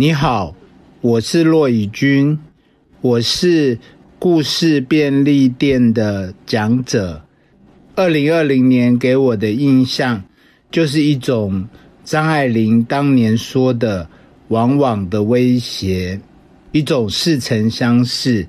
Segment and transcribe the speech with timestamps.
[0.00, 0.54] 你好，
[1.00, 2.38] 我是骆以军，
[3.00, 3.76] 我是
[4.20, 7.20] 故事便利店的讲者。
[7.96, 10.22] 二零二零年给我的印象，
[10.70, 11.66] 就是一种
[12.04, 14.08] 张爱玲当年说的
[14.46, 16.20] “往往的威胁”，
[16.70, 18.46] 一种似曾相识，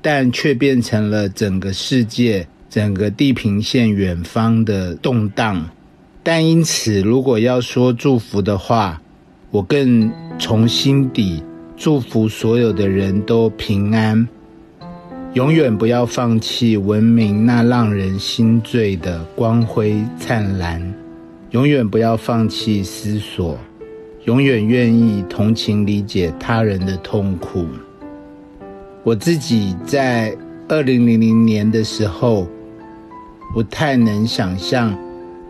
[0.00, 5.68] 但却变成了整个世界、整个地平线远方的动荡。
[6.22, 9.01] 但因此，如果要说祝福的话，
[9.52, 11.42] 我更从心底
[11.76, 14.26] 祝福所有的人都平安，
[15.34, 20.80] 永远不要放弃文明那让人心醉的光辉灿烂，
[21.50, 23.58] 永远不要放弃思索，
[24.24, 27.66] 永远愿意同情理解他人的痛苦。
[29.02, 30.34] 我自己在
[30.66, 32.48] 二零零零年的时候，
[33.52, 34.96] 不太能想象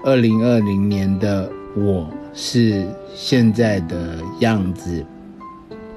[0.04, 2.10] 二零二零年的我。
[2.34, 5.04] 是现在的样子。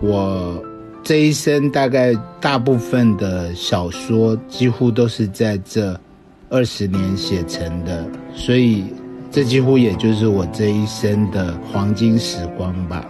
[0.02, 0.62] 我
[1.04, 5.98] 这一生大概大部分的小说几乎都是在这
[6.50, 8.86] 二十年写成的，所以
[9.32, 13.06] 这几乎也就是我这一生的黄金时光吧。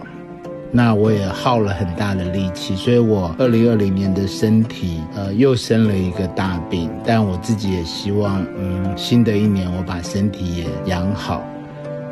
[0.70, 11.42] 那我也耗了很大的力气，所以我二零二零年的身体呃又生了一个大病，但我自己也希望嗯新的一年我把身体也养好。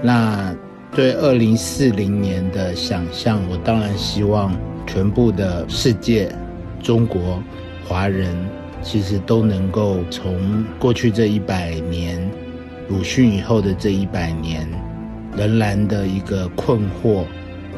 [0.02, 0.52] 那。
[0.94, 4.54] 对二零四零年的想象，我当然希望
[4.86, 6.32] 全部的世界、
[6.80, 7.42] 中国
[7.84, 8.32] 华人，
[8.80, 12.30] 其实都能够从过去这一百年
[12.88, 14.68] 鲁迅以后的这一百年，
[15.36, 17.24] 仍然的一个困惑、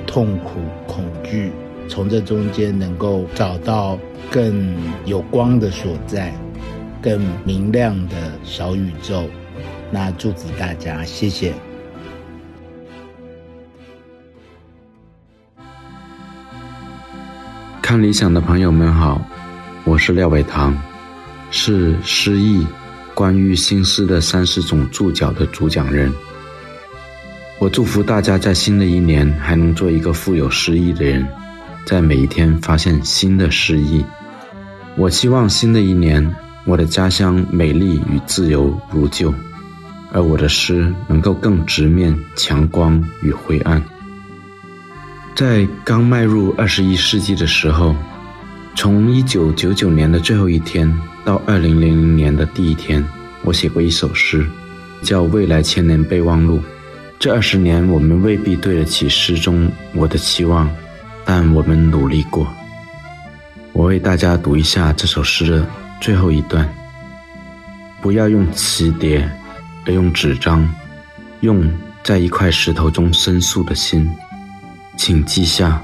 [0.07, 1.51] 痛苦、恐惧，
[1.89, 3.99] 从这中间能够找到
[4.31, 6.35] 更有光的所在，
[7.01, 8.15] 更明亮的
[8.45, 9.25] 小宇宙。
[9.91, 11.55] 那祝福大家，谢谢。
[18.03, 19.21] 理想的朋友们好，
[19.85, 20.77] 我是廖伟棠，
[21.51, 22.67] 是诗意
[23.15, 26.13] 关于新诗的三十种注脚的主讲人。
[27.59, 31.27] 我祝福大家在新的一年还能做一个富有诗意的人，
[31.87, 34.05] 在每一天发现新的诗意。
[34.97, 39.33] 我希望新的一年，我的家乡美丽与自由如旧，
[40.13, 43.83] 而我的诗能够更直面强光与灰暗。
[45.37, 47.95] 在刚迈入二十一世纪的时候，
[48.75, 50.91] 从一九九九年的最后一天
[51.27, 53.07] 到二零零零年的第一天，
[53.43, 54.47] 我写过一首诗，
[55.03, 56.57] 叫《未来千年备忘录》。
[57.19, 60.71] 这二十年，我们未必对得起诗中我的期望，
[61.27, 62.51] 但我们努力过。
[63.75, 65.69] 我为大家读一下这首诗的
[66.01, 66.67] 最后一段：
[68.01, 69.31] 不要用磁碟，
[69.85, 70.67] 而用纸张，
[71.41, 71.71] 用
[72.03, 74.11] 在一块石头中申诉的心。
[74.97, 75.81] 请记下，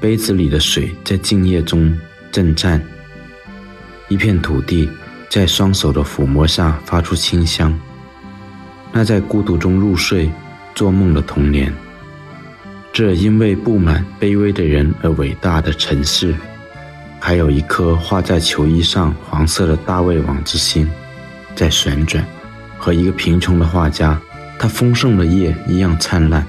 [0.00, 1.94] 杯子里的水在静夜中
[2.30, 2.80] 震颤。
[4.08, 4.88] 一片土地
[5.28, 7.76] 在双手的抚摸下发出清香。
[8.92, 10.30] 那在孤独中入睡、
[10.74, 11.72] 做梦的童年，
[12.92, 16.34] 这因为布满卑微的人而伟大的城市，
[17.20, 20.88] 还有一颗画在球衣上黄色的大卫王之心，
[21.54, 22.24] 在旋转，
[22.78, 24.18] 和一个贫穷的画家，
[24.58, 26.46] 他丰盛的夜一样灿烂。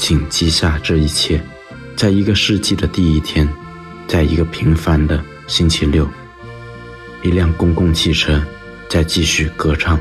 [0.00, 1.38] 请记下这一切，
[1.94, 3.46] 在一个世纪的第一天，
[4.08, 6.08] 在一个平凡的星期六，
[7.22, 8.42] 一辆公共汽车
[8.88, 10.00] 在继续歌唱。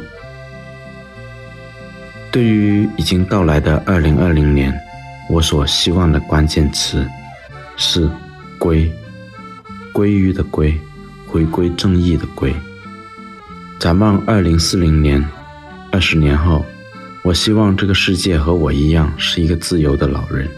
[2.31, 4.73] 对于已经到来的二零二零年，
[5.29, 7.05] 我所希望的关键词
[7.75, 8.09] 是
[8.57, 8.89] “归”，
[9.91, 10.73] 归于的归，
[11.27, 12.55] 回归正义的归。
[13.77, 15.23] 展望二零四零年，
[15.91, 16.65] 二十年后。
[17.21, 20.49] 我希望这个世界和我一样是一个自由的老人，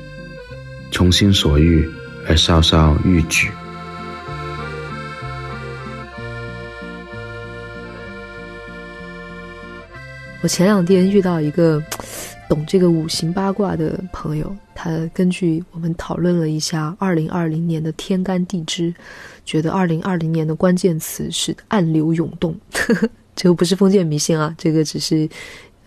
[0.90, 1.90] 从心所欲
[2.26, 3.50] 而稍稍欲举。
[10.42, 11.84] 我前两天遇到一个
[12.48, 18.94] 懂这个五行八卦的朋友，他根据我们讨论了一下二零二零年的天干地支，
[19.44, 22.56] 觉得二零二零年的关键词是暗流涌动。
[23.36, 25.28] 这个不是封建迷信啊，这个只是。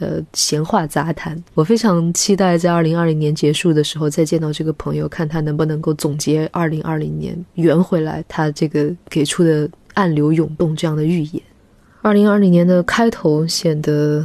[0.00, 11.41] 呃，闲话杂谈，我非常期待在二零二零年结束的时候再见到这个朋友，看他能不能够总结二零二零年圆回来他这个给出的暗流涌动这样的预言。
[12.02, 14.25] 二零二零年的开头显得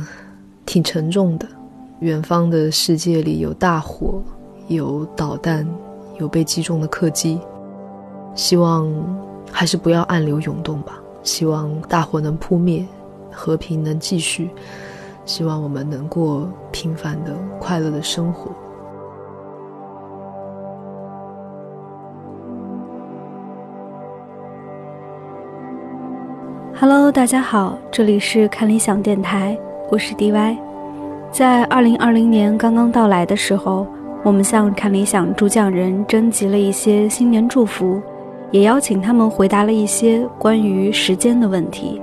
[0.66, 1.48] 挺沉重的，
[2.00, 4.24] 远方的世界里有大火，
[4.70, 5.66] 有导弹，
[6.20, 7.40] 有被击中的客机，
[8.34, 8.92] 希望
[9.52, 12.84] 还是不要暗流涌动吧，希望大火能扑灭，
[13.32, 14.50] 和平能继续。
[15.30, 18.50] 希望我们能过平凡的、快乐的生活。
[26.80, 29.56] Hello，大家好，这里是看理想电台，
[29.92, 30.58] 我是 DY。
[31.32, 33.86] 在二零二零年刚刚到来的时候，
[34.24, 38.02] 我们向看理想主讲人征集了一些新年祝福，
[38.50, 42.02] 也邀请他们回答了一些关于时间的问题。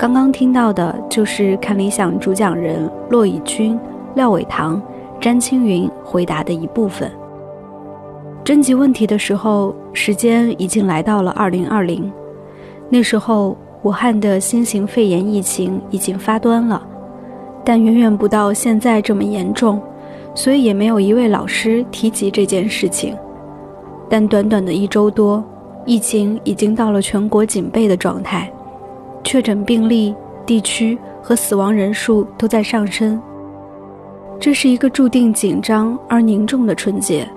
[0.00, 3.78] 刚刚听到的就是看理想主讲人骆以军、
[4.14, 4.80] 廖伟棠、
[5.20, 7.12] 詹青云回答的一部分。
[8.42, 12.10] 征集问题的时候，时间已经来到了二零二零，
[12.88, 16.82] 那时候武汉的新型肺炎疫情已经发端了，
[17.62, 19.78] 但远远不到现在这么严重，
[20.34, 23.14] 所以也没有一位老师提及这件事情。
[24.08, 25.44] 但短短的一周多，
[25.84, 28.50] 疫情已经到了全国警备的状态。
[29.22, 30.14] 确诊病例、
[30.46, 33.20] 地区和死亡人数都在上升。
[34.38, 37.28] 这是一个注定紧张而凝重的春节。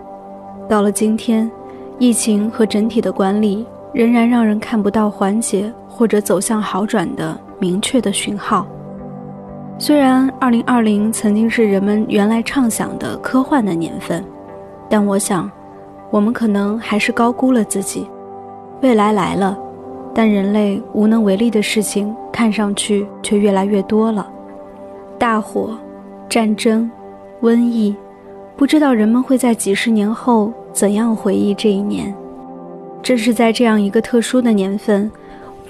[0.69, 1.51] 到了今天，
[1.99, 8.65] 疫情和整体的管理仍然让人看不到缓解或者走向好转的明确的讯号。
[9.77, 14.23] 虽然2020曾经是人们原来畅想的科幻的年份，
[14.89, 15.51] 但我想，
[16.09, 18.07] 我们可能还是高估了自己。
[18.81, 19.57] 未来来了。
[20.13, 24.29] 但人类无能为力的事情，看上去却越来越多了。
[25.17, 25.77] 大火、
[26.29, 26.89] 战争、
[27.41, 27.95] 瘟疫，
[28.55, 32.13] 不知道人们会在几十年后怎样回忆这一年。
[33.01, 35.11] 正是在这样一个特殊的年份，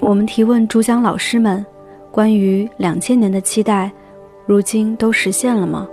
[0.00, 1.64] 我们提问主讲老师们，
[2.10, 3.90] 关于两千年的期待，
[4.46, 5.88] 如今都实现了吗？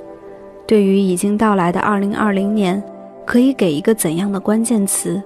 [0.68, 2.82] 对于已经到来的二零二零年，
[3.26, 5.22] 可以给一个怎样的关键词？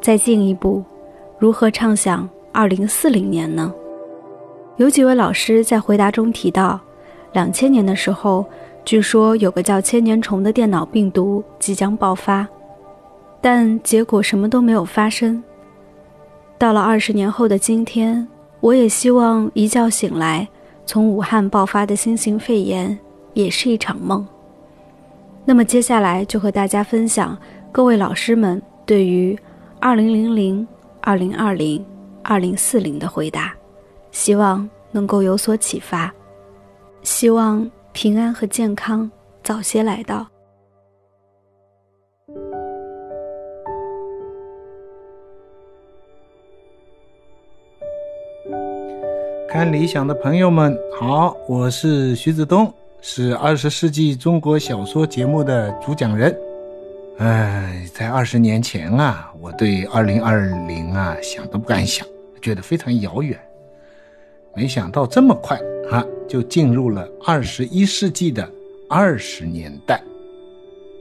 [0.00, 0.84] 再进一步，
[1.38, 2.28] 如何畅想？
[2.56, 3.70] 二零四零年呢？
[4.78, 6.80] 有几位老师在回答中提到，
[7.34, 8.46] 两千年的时候，
[8.82, 12.48] 据说有个叫“千年虫”的电脑病毒即将爆发，
[13.42, 15.44] 但结果什么都没有发生。
[16.56, 18.26] 到了二十年后的今天，
[18.60, 20.48] 我也希望一觉醒来，
[20.86, 22.98] 从武汉爆发的新型肺炎
[23.34, 24.26] 也是一场梦。
[25.44, 27.36] 那么接下来就和大家分享
[27.70, 29.38] 各位老师们对于
[29.78, 30.66] 二零零零、
[31.02, 31.84] 二零二零。
[32.28, 33.54] 二零四零的回答，
[34.10, 36.12] 希望能够有所启发，
[37.02, 39.08] 希望平安和健康
[39.44, 40.26] 早些来到。
[49.48, 56.36] 看理想的朋友们好，我是徐子东，是二十世纪中国小说节目的主讲人。
[57.18, 62.04] 哎，在二十年前啊，我对二零二零啊想都不敢想。
[62.46, 63.36] 觉得非常遥远，
[64.54, 65.60] 没想到这么快
[65.90, 68.48] 啊，就进入了二十一世纪的
[68.88, 70.00] 二十年代。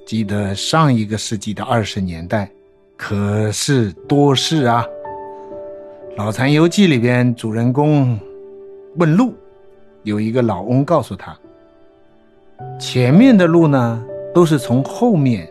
[0.07, 2.49] 记得上一个世纪的二十年代，
[2.97, 4.83] 可是多事啊。
[6.17, 8.19] 《老残游记》里边，主人公
[8.95, 9.31] 问路，
[10.01, 11.37] 有一个老翁告诉他
[12.81, 14.03] ：“前面的路呢，
[14.33, 15.47] 都是从后面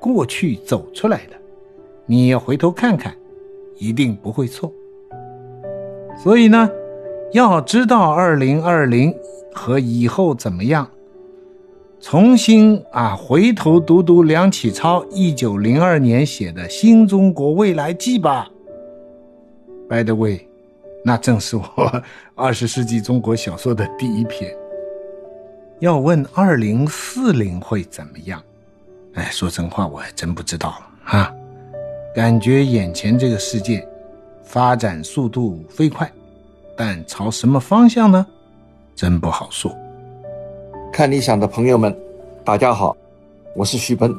[0.00, 1.36] 过去走出来的，
[2.04, 3.14] 你要回头看看，
[3.78, 4.72] 一定不会错。”
[6.16, 6.68] 所以呢，
[7.32, 9.14] 要知道二零二零
[9.54, 10.88] 和以后怎么样，
[12.00, 18.48] 重新啊回头读读梁启超一九零二年写的《新中国未来记》吧。
[19.88, 20.48] By the way，
[21.04, 22.02] 那正是我
[22.34, 24.52] 二十世纪中国小说的第一篇。
[25.78, 28.42] 要问二零四零会怎么样？
[29.14, 31.30] 哎，说真话，我还真不知道啊。
[32.14, 33.86] 感觉眼前这个世界。
[34.46, 36.10] 发展速度飞快，
[36.76, 38.24] 但朝什么方向呢？
[38.94, 39.76] 真不好说。
[40.92, 41.94] 看理想的朋友们，
[42.44, 42.96] 大家好，
[43.56, 44.16] 我是徐奔，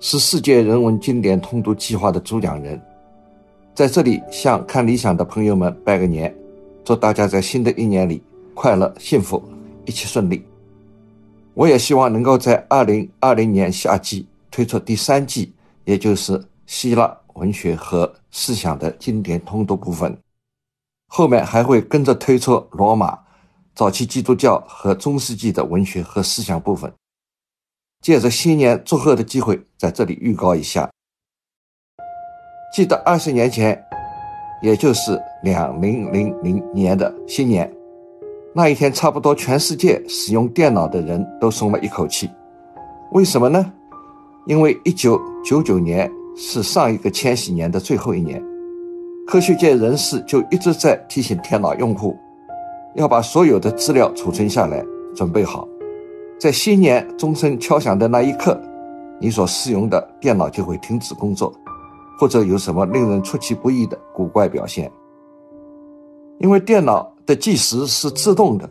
[0.00, 2.78] 是世界人文经典通读计划的主讲人，
[3.72, 6.34] 在这里向看理想的朋友们拜个年，
[6.84, 8.20] 祝大家在新的一年里
[8.54, 9.40] 快乐幸福，
[9.86, 10.44] 一切顺利。
[11.54, 15.52] 我也希望能够在二零二零年夏季推出第三季，
[15.84, 17.16] 也就是希腊。
[17.34, 20.16] 文学和思想的经典通读部分，
[21.08, 23.18] 后面还会跟着推出罗马
[23.74, 26.92] 早期基督教和中世纪的文学和思想部分。
[28.00, 30.90] 借着新年祝贺的机会，在这里预告一下：
[32.74, 33.80] 记得二十年前，
[34.62, 37.72] 也就是两零零零年的新年
[38.54, 42.30] 那一天，差不多全世界使用电脑的人都松了一口气。
[43.12, 43.72] 为什么呢？
[44.46, 46.10] 因为一九九九年。
[46.34, 48.42] 是上一个千禧年的最后一年，
[49.26, 52.16] 科学界人士就一直在提醒电脑用户，
[52.94, 54.84] 要把所有的资料储存下来，
[55.14, 55.68] 准备好，
[56.38, 58.60] 在新年钟声敲响的那一刻，
[59.20, 61.52] 你所使用的电脑就会停止工作，
[62.18, 64.90] 或者有什么令人出其不意的古怪表现。
[66.38, 68.68] 因为电脑的计时是自动的。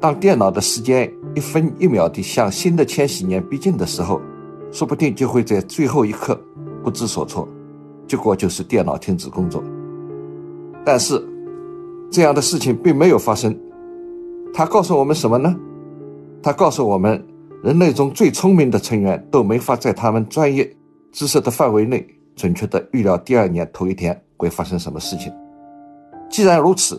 [0.00, 4.20] 当电脑的时间一分一秒地向新的千禧年逼近的时候，
[4.70, 6.38] 说不定就会在最后一刻
[6.88, 7.46] 不知所措，
[8.06, 9.62] 结果就是电脑停止工作。
[10.86, 11.22] 但是，
[12.10, 13.54] 这样的事情并没有发生。
[14.54, 15.54] 它告诉我们什么呢？
[16.42, 17.22] 它告诉我们，
[17.62, 20.66] 人类中最聪明的成员都没法在他们专业
[21.12, 25.30] 知识的范围内准确地预料第二年头一天会发生什么事情。
[26.30, 26.98] 既然如此，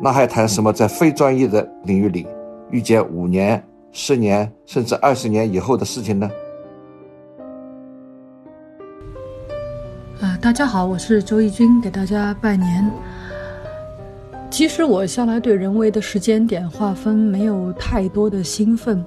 [0.00, 2.24] 那还谈什么在非专业的领域里
[2.70, 6.30] 预见五年、十年甚至二十年以后的事情呢？
[10.18, 12.90] 呃，大家好，我是周轶君，给大家拜年。
[14.50, 19.04] 其实我向来对人为的时间点划分没有太多的兴奋。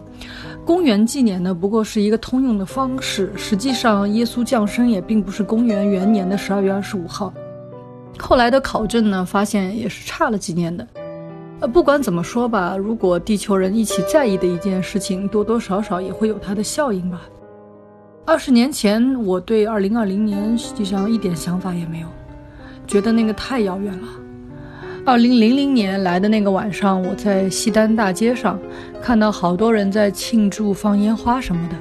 [0.64, 3.34] 公元纪年呢，不过是一个通用的方式。
[3.36, 7.34] 实际上，耶稣降生也并不是公元元年的十二月二十五号。
[8.20, 10.88] 后来的考证呢，发现也是差了几年的。
[11.62, 17.22] 呃，不管怎么说吧，如果地球人一起在意的一件事情，多多少少也会有它的效应吧。
[18.30, 22.08] 二十年前，我对二零二零年实际上一点想法也没有，
[22.86, 24.08] 觉得那个太遥远了。
[25.04, 28.60] 二零零零年来的那个晚上，我在西单大街上
[29.02, 31.76] 看到好多人在庆祝、放烟花什么的。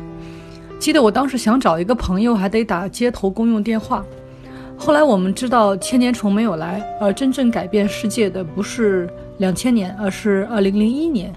[0.79, 4.03] 记得我当时想找一个朋友，还得打街头公用电话。
[4.75, 11.31] 后来我们知道千年虫没有来，而真正改变世界的不是两千年，而是二零零一年，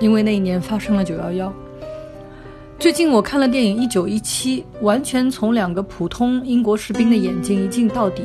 [0.00, 1.50] 因为那一年发生了九幺幺。
[2.80, 8.22] 最近我看了电影《一九一七》，完全从两个普通英国士兵的眼睛一镜到底。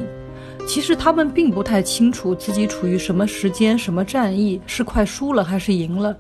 [0.66, 6.16] 其实他们并不太清楚自己处于什么时间、什么战役，是快输了还是赢了，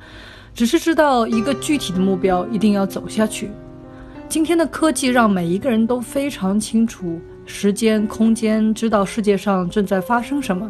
[0.54, 3.50] 只是知道一个具体的目标一定要走下去。
[4.28, 7.18] 今天的科技让每一个人都非常清楚。
[7.46, 10.70] 时间、空间，知道世界上正在发生什么，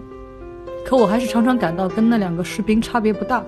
[0.85, 3.43] 可我还是常常感到跟那两个士兵差别不大。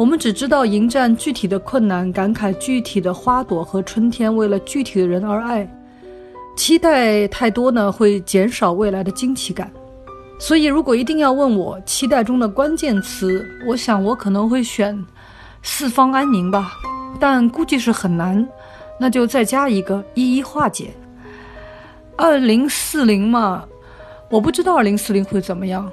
[0.00, 5.70] 我们只知道迎战具体的困难，感慨具体的花朵和春天为了具体的人而爱。
[6.56, 9.70] 期待太多呢，会减少未来的惊奇感。
[10.38, 14.98] 所以，如果一定要问我期待中的关键词，我想我可能会选
[15.62, 16.72] “四方安宁”吧，
[17.20, 18.48] 但估计是很难，
[18.98, 20.88] 那就再加一个“一一化解”。
[22.16, 23.66] 二零四零嘛，
[24.30, 25.92] 我不知道二零四零会怎么样。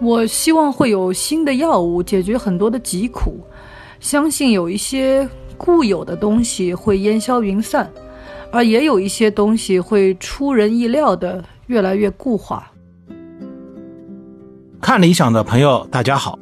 [0.00, 3.38] 我希望会有新的药物解决很多的疾苦，
[4.00, 5.28] 相信有一些
[5.58, 7.90] 固有的东西会烟消云散，
[8.50, 12.72] 而也有一些东西会出人意料的越来越固化。
[14.80, 16.38] 看理想的朋友，大家好，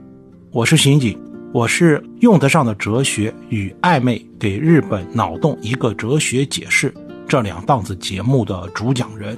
[0.52, 1.18] 我是刑警，
[1.52, 6.94] 我是用得上的哲学与暧昧给日本脑洞一个哲学解释。
[7.26, 9.36] 这两档子节目的主讲人，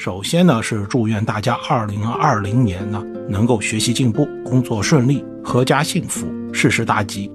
[0.00, 7.30] 首先呢是祝愿大家二零二零年呢能够学习进步、工作顺利、阖家幸福、事事大吉。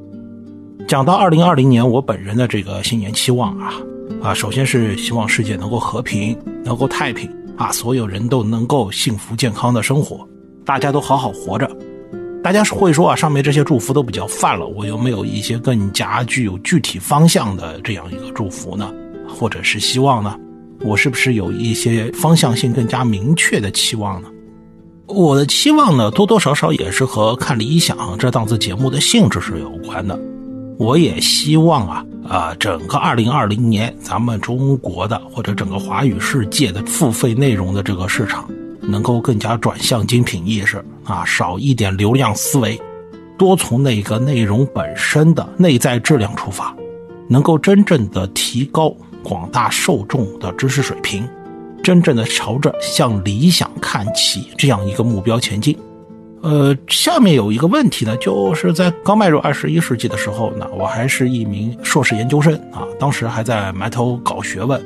[0.87, 3.71] 讲到二零二零年，我本人的这个新年期望啊
[4.19, 10.27] 啊，首先是希望世界能够和平、能够太平啊，所有人都能够幸福健康的生活，
[10.65, 11.69] 大家都好好活着。
[12.43, 18.91] 大家会说啊，上面这些祝福都比较泛了，我有没有一些更加具有具体方向的这样一个祝福呢？
[19.29, 20.35] 或者是希望呢？
[20.85, 24.29] 我是不是有一些方向性更加明确的期望呢？
[25.07, 30.17] 我的期望呢，多多少少也是和看理想这档子节目的性质是有关的。
[30.77, 38.47] 我也希望啊啊，整个二零二零年，咱们中国的或者整个华语世界的付费内容的这个市场，
[38.81, 42.79] 能够更加转向精品意识啊，少一点流量思维，
[43.39, 46.75] 多从那个内容本身的内在质量出发，
[47.27, 48.95] 能够真正的提高。
[49.25, 51.27] 广大受众的知识水平，
[51.83, 55.75] 真正的朝着向理想看齐这样一个目标前进。
[56.41, 64.79] 呃，下面有一个问题呢，就是在刚迈入二十一世纪的时候呢，我还是一名硕士研究生啊，当时还在埋头搞学问。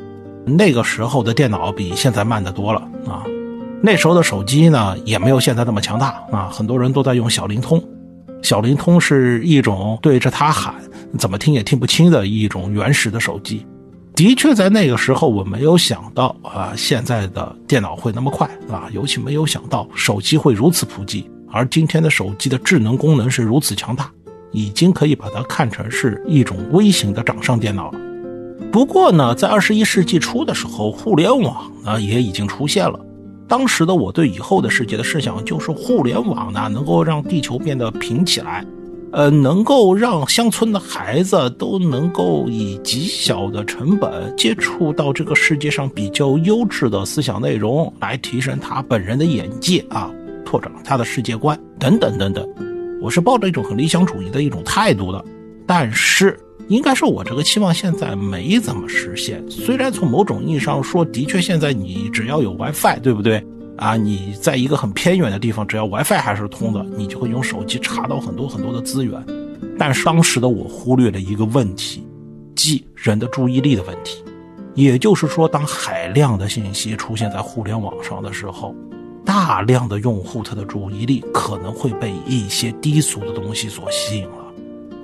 [0.46, 3.26] 那个时候的电脑比现在慢得多了啊，
[3.84, 7.84] 那时候的手机呢也没有现在那么强大啊，很多人都在用小灵通。
[8.42, 10.74] 小灵通是一种对着它喊
[11.18, 13.66] 怎么听也听不清的一种原始的手机。
[14.20, 21.26] 的确，在那个时候，我没有想到啊，现在的电脑会那么快啊，尤其没有想到手机会如此普及。
[21.50, 24.12] 而今天的手机的智能功能是如此强大，
[24.52, 28.00] 已经可以把它看成是一种微型的掌上电脑了。
[28.74, 33.00] 不过呢，在二十一世纪初的时候，互联网呢也已经出现了。
[33.48, 38.66] 当时的我对以后的世界的设想就是，互联网呢能够让地球变得平起来。
[39.12, 50.12] 呃，能够让乡村的孩子都能够以极小的成本接触到这个世界上比较优质的思想内容，来提升他本人的眼界啊，
[50.46, 52.48] 拓展他的世界观等等等等。
[53.02, 55.24] 我是抱着一种很理想主义的一种态度的。
[55.66, 56.38] 但是，
[56.68, 59.44] 应该说我这个期望现在没怎么实现。
[59.50, 63.44] 虽然从某种意义上说，的确现在你只要有 WiFi，对不对？
[63.80, 69.24] 啊，你在一个很偏远的地方，只要 WiFi 还是通的，你就会用手机查到很多很多的资源。
[69.78, 72.06] 但是当时的我忽略了一个问题，
[72.56, 74.24] 即人的注意力的问题。
[74.76, 78.76] 也就是说，当海量的信息出现在互联网上的时候，
[79.26, 84.36] 大量的用户他的注意力可能会被一些低俗的东西所吸引了。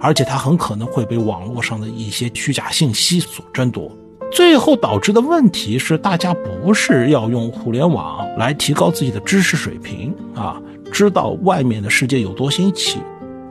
[0.01, 3.89] 而且他很可能会被网络上的一些虚假信息所争夺，
[4.31, 12.99] 最后导致的问题是，大家不是要用互联网来提高自己的知识水平啊，知道外面的世界有多新奇，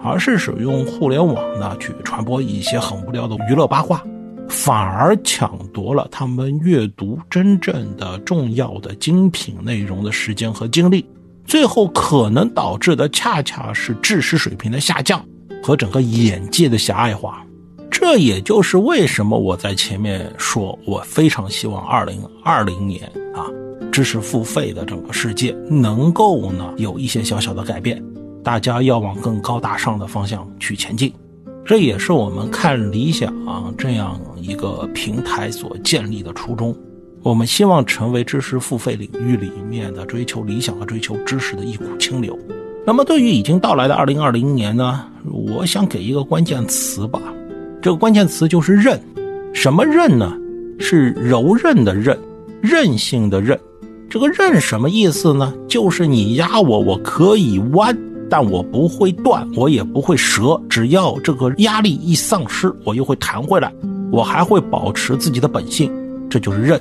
[0.02, 4.02] 而是使用互联网呢去传播一些很无聊的娱乐八卦，
[4.49, 11.07] 反而抢夺了他们阅读真正的重要的精品内容的时间和精力，
[11.47, 15.25] 最后可能导致的恰恰是知识水平的下降。
[15.62, 17.43] 和整个眼界的狭隘化，
[18.06, 23.49] 这也就是为什么我在前面说，我非常希望二零二零年啊，
[23.90, 28.04] 知识付费的整个世界能够呢有一些小小的改变，
[28.42, 31.11] 大家要往更高大上的方向去前进。
[31.64, 33.32] 这也是我们看理想
[33.78, 36.76] 这样一个平台所建立的初衷。
[37.23, 42.38] 我们希望成为知识付费领域里面的追求理想和追求知识的一股清流。
[42.87, 45.06] 那么，对于已经到来的二零二零年呢？
[45.32, 47.18] 我想给一个关键词吧，
[47.84, 48.98] 这个关键词就是韧。
[49.52, 50.32] 什么韧呢？
[50.78, 52.18] 是柔韧的韧，
[52.62, 53.60] 韧性的韧。
[54.08, 55.52] 这个韧什么意思呢？
[55.68, 57.94] 就是你压我，我可以弯，
[58.30, 60.58] 但我不会断，我也不会折。
[60.66, 63.70] 只要这个压力一丧失，我又会弹回来，
[64.10, 65.92] 我还会保持自己的本性。
[66.30, 66.80] 这就是韧。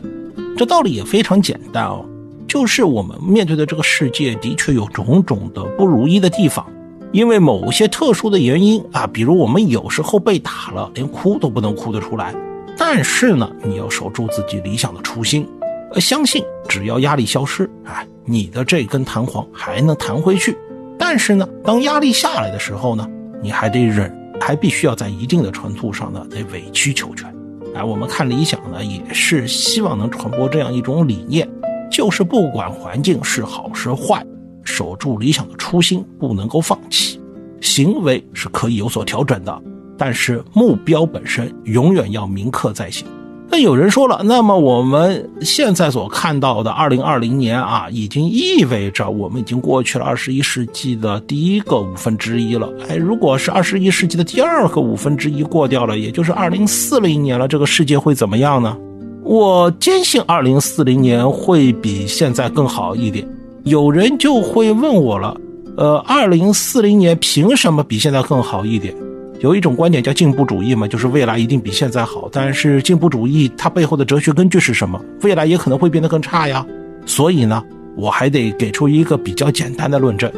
[0.55, 2.05] 这道理也非常简单哦，
[2.47, 6.65] 就是我们面对的这个世界的确有种种的不如意的地方。
[7.13, 12.33] 因为某些特殊的原因啊，比如我们有时候被打了，连哭都不能哭得出来。
[12.75, 15.47] 但是呢，你要守住自己理想的初心，
[15.93, 20.57] 呃，相信只要压力消失，哎，你的这根弹簧还能弹回去。
[20.97, 23.07] 但是呢，当压力下来的时候呢，
[23.43, 27.31] 你还得忍，还必须要在一定的程度上呢，得委曲求全。
[27.75, 31.47] 哎，我们看理想呢，也是希望能传播这样一种理念，
[31.91, 34.25] 就是不管环境是好是坏。
[34.63, 37.19] 守住理想的初心，不能够放弃。
[37.61, 39.61] 行为是可以有所调整的，
[39.97, 43.07] 但是目标本身永远要铭刻在心。
[43.49, 52.67] 那有人说了，那么我们现在所看到的二零二零年啊，已经意味着我们已经过去了二十一世纪的第一个五分之一了。
[52.89, 58.75] 哎，如果是二十一世纪的第二个五分之一过掉了，也就是二零四零年了，这个世界会怎么样呢？
[59.23, 63.27] 我坚信二零四零年会比现在更好一点。
[63.63, 65.39] 有人就会问我了，
[65.77, 68.93] 呃，二零四零年凭什么比现在更好一点？
[69.39, 72.27] 有一种观点叫进步主义嘛，就是未来一定比现在好。
[72.29, 74.99] 但是进步主义它背后的哲学根据是什么？
[75.21, 76.65] 未来也可能会变得更差呀。
[77.05, 77.63] 所以呢，
[77.95, 80.29] 我还得给出一个比较简单的论证。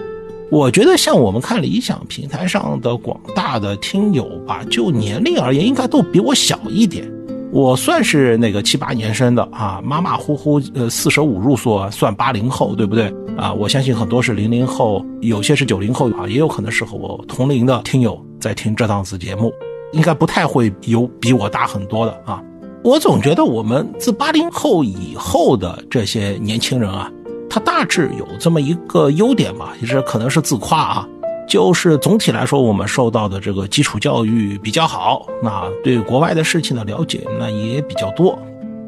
[0.52, 7.12] 我觉得像我们看理想平台上的广大的听友吧，就年龄而言，应该都比我小一点。
[7.52, 13.54] 我算是那个七八年生的啊，马马虎虎，呃，四舍五入说算八零后，对不对啊？
[13.54, 19.54] 我相信很多是零零后，有些是九零后啊，也有可能是和我同龄的听友在听这档子节目，
[19.94, 22.44] 应该不太会有比我大很多的啊。
[22.84, 27.10] 我总觉得我们自八零后以后的这些年轻人啊，
[27.50, 31.08] 他大致有这么一个优点吧，也是可能是自夸啊。
[31.48, 38.38] 就是总体来说，我们受到的这个基础教育比较好，那对国外的事情的了解那也比较多，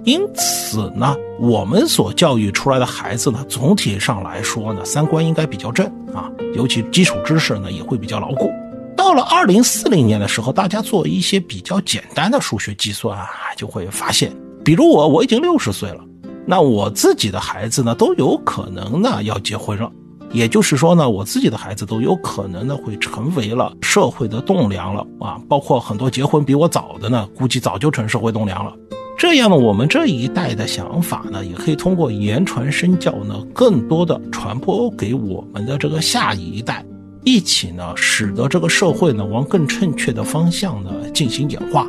[0.04, 8.52] 因此呢，我们所教育出来的孩子呢，总体上来说呢，三观应该比较正啊，尤其基础知识呢也会比较牢固。
[8.96, 16.04] 到了二零四零年的时候，大家做一些比较简单的数学计算啊，就会发现，比如我我已经六十岁了，
[16.46, 19.92] 那我自己的孩子呢都有可能呢要结婚了。
[20.32, 28.74] 也就是说呢，我自己的孩子都有可能呢会成为了社会的栋梁了啊，包括很多结婚比我早的呢，估计早就成社会栋梁了。
[29.18, 36.86] 这样呢，我们这一代的想法呢，也可以通过言传身教呢，更多的传播给我们的这个下一代，
[37.24, 41.88] 一起呢，使得这个社会呢往更正确的方向呢进行演化。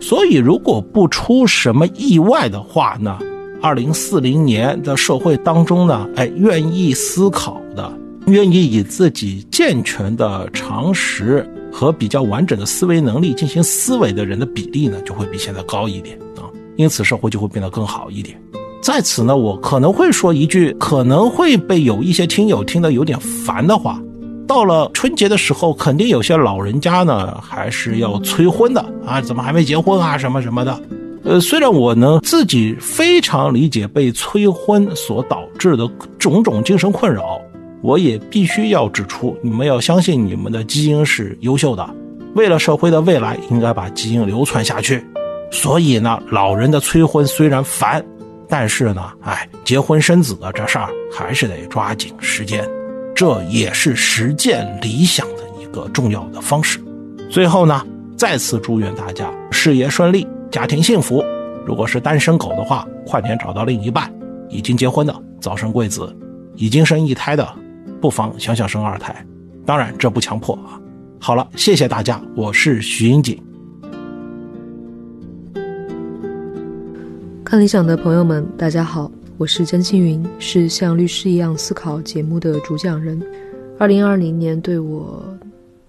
[0.00, 3.18] 所以，如果不出什么意外的话呢？
[3.62, 7.59] 二零四零年的社会当中呢，哎，愿意思考，
[8.30, 18.40] 愿意以自己健全的常识和比较完整的思维能力进行思维的人的比例呢，就会比现在高一点啊，因此社会就会变得更好一点。
[18.82, 24.00] 在此呢，我可能会说一句可能会被有一些听友听得有点烦的话，
[24.46, 30.82] 到了春节的时候，肯定有些老人家呢还是要催婚的啊，怎么还没结婚啊，什么什么的。
[31.22, 35.88] 呃，虽然我呢自己非常理解被催婚所导致的
[36.18, 37.39] 种种精神困扰，
[37.82, 41.88] 我也必须要指出，你们要相信你们的基因是优秀的，
[42.34, 45.04] 为了社会的未来，应该把基因流传下去。
[45.50, 48.04] 所以呢，老人的催婚虽然烦，
[48.48, 52.68] 但是呢，哎，结婚生子的这事儿还是得抓紧时间，
[53.14, 56.78] 这也是实践理想的一个重要的方式。
[57.30, 57.84] 最后呢，
[58.16, 60.26] 再次祝愿大家事业顺利。
[60.50, 61.24] 家庭幸福，
[61.64, 64.04] 如果是单身狗的话，快点找到另一半；
[64.48, 66.12] 已经结婚的早生贵子，
[66.56, 67.48] 已经生一胎的，
[68.00, 69.14] 不妨想想生二胎。
[69.66, 70.80] 当然，这不强迫啊。
[71.18, 73.38] 好了，谢谢大家，我是徐英锦。
[77.44, 83.20] 看理想的朋友们，大家好，我是甄青云，是像律师一样思考节目的主讲人。
[83.78, 85.22] 二零二零年对我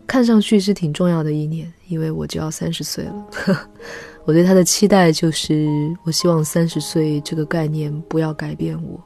[0.06, 3.28] 看上去是挺重要的一年，因为我就要三十岁了。
[4.26, 5.68] 我对他的期待就是，
[6.04, 9.00] 我希望三十岁这个概念不要改变我。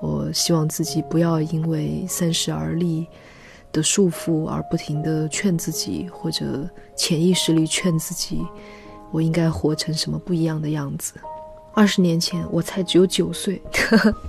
[0.00, 3.06] 我希望自己不要因为三十而立
[3.72, 8.40] 的束缚而不停的劝自己，或者潜意识里劝自己，
[9.10, 11.14] 我应该活成什么不一样的样子。
[11.74, 13.60] 二十年前我才只有九岁，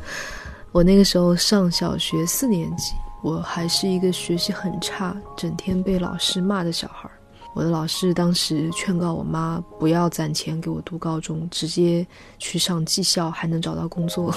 [0.72, 7.10] 我那个时候上小学四年级，我还是一个学习很差、整天被老师骂的小孩。
[7.56, 12.06] 我的老师当时劝告我妈不要攒钱给我读高中，直接
[12.38, 14.34] 去上技校还能找到工作。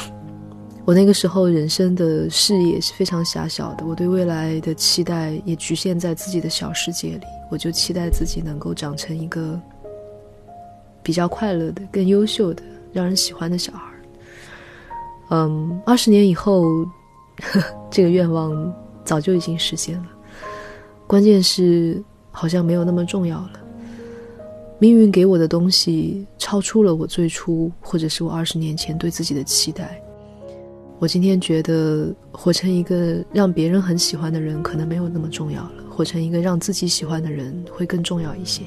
[0.84, 7.24] 我那个时候人生的视野是非常狭小的，我对未来的期待也局限在自己的小世界里。
[7.50, 9.60] 我就期待自己能够长成一个
[11.02, 13.92] 比较快乐的、更优秀的、让人喜欢的小孩。
[15.30, 16.64] 嗯，二十年以后，
[17.90, 20.06] 这个愿望早就已经实现了。
[21.06, 22.02] 关键是。
[22.34, 23.60] 好像没有那么重要了。
[24.78, 30.01] 命运给我的东西超出了我最初或者是我二十年前对自己的期待。
[31.02, 38.62] 我今天觉得活成一个让别人很喜欢的人可能没有那么重要了，活成一个让自己喜欢的人会更重要一些。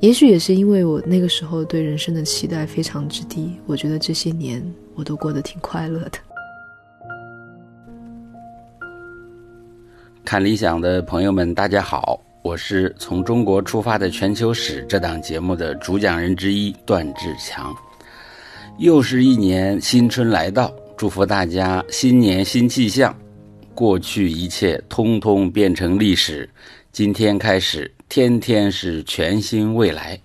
[0.00, 4.64] 也许也是因为我那个时候对人生的期待非常之低，我觉得这些年
[4.94, 6.18] 我都过得挺快乐的。
[10.24, 17.74] 看理想的朋友们，大家好，我是从中国出发的全球史这档节目的主讲人之一段志强。
[18.78, 23.14] 又是一年新春来到，祝福大家新年新气象，
[23.74, 26.48] 过去一切通通变成历史，
[26.92, 30.18] 今天开始，天天是全新未来。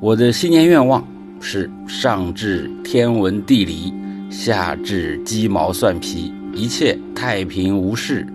[0.00, 1.06] 我的新年愿望
[1.40, 3.92] 是上至天文地理，
[4.30, 8.26] 下至鸡毛蒜皮，一切太平无事。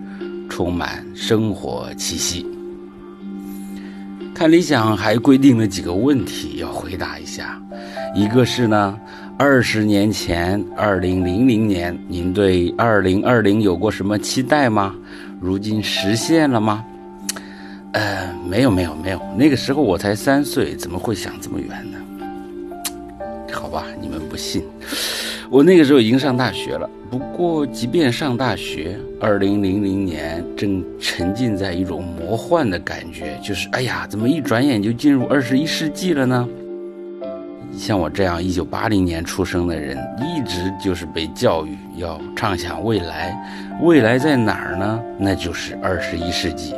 [0.50, 2.46] 充满生活气息。
[4.34, 7.60] 看理想还规定了几个问题要回答一下，
[8.14, 8.98] 一个是呢，
[9.40, 14.92] 二十年前，二零零零年，您对二零二零有过什么期待吗？
[15.40, 16.84] 如今实现了吗？
[17.92, 19.20] 呃，没有，没有，没有。
[19.38, 21.98] 那个时候我才三岁，怎么会想这么远呢？
[23.52, 24.64] 好吧，你们不信。
[25.48, 36.48] 我那个时候已经上大学了，不过即便上大学，二零零零年正沉浸在一种魔幻的感觉，就是哎呀，怎么一转眼就进入二十一世纪了呢？
[37.78, 43.38] 像我这样一九八零年出生的人，一直就是被教育要畅想未来，
[43.80, 45.00] 未来在哪儿呢？
[45.16, 46.74] 那就是二十一世纪。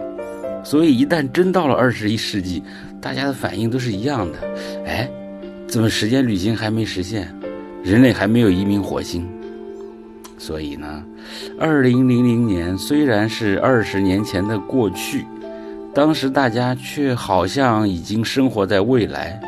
[0.62, 2.62] 所以一旦真到了二十一世纪，
[3.00, 4.38] 大家的反应都是一样的，
[4.84, 5.08] 哎，
[5.66, 7.26] 怎么时间旅行还没实现？
[7.82, 9.26] 人类还没有移民火星，
[10.36, 11.02] 所以呢，
[11.58, 15.24] 二零零零年虽然是二十年前的过去，
[15.94, 19.40] 当时大家却好像已经生活在未来。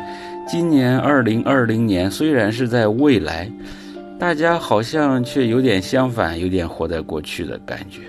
[0.45, 3.49] 今年二零二零年虽然是在未来，
[4.19, 8.01] 大家好像却有点相反，有点活在过去的感觉。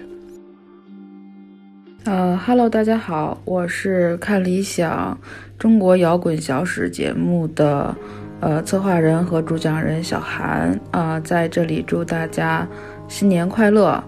[2.04, 5.16] 呃哈喽，大家好，我是看理想
[5.58, 7.94] 中国摇滚小史节目的。
[8.40, 12.66] 呃，策划人和主讲人小韩啊，在这里祝大家
[13.08, 14.02] 新年快乐！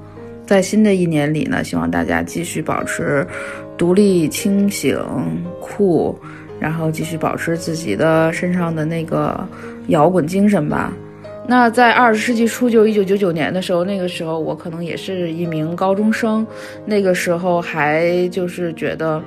[0.44, 3.26] 在新的一年里呢，希望大家继续保持
[3.78, 4.98] 独立、清醒、
[5.58, 6.18] 酷，
[6.58, 9.46] 然后继续保持自己的身上的那个
[9.88, 10.92] 摇滚精神吧。
[11.46, 16.46] 那在二十世纪初，就一九九九年的时候，那个时候我可能也是一名高中生，
[16.84, 19.22] 那个时候还就是觉得。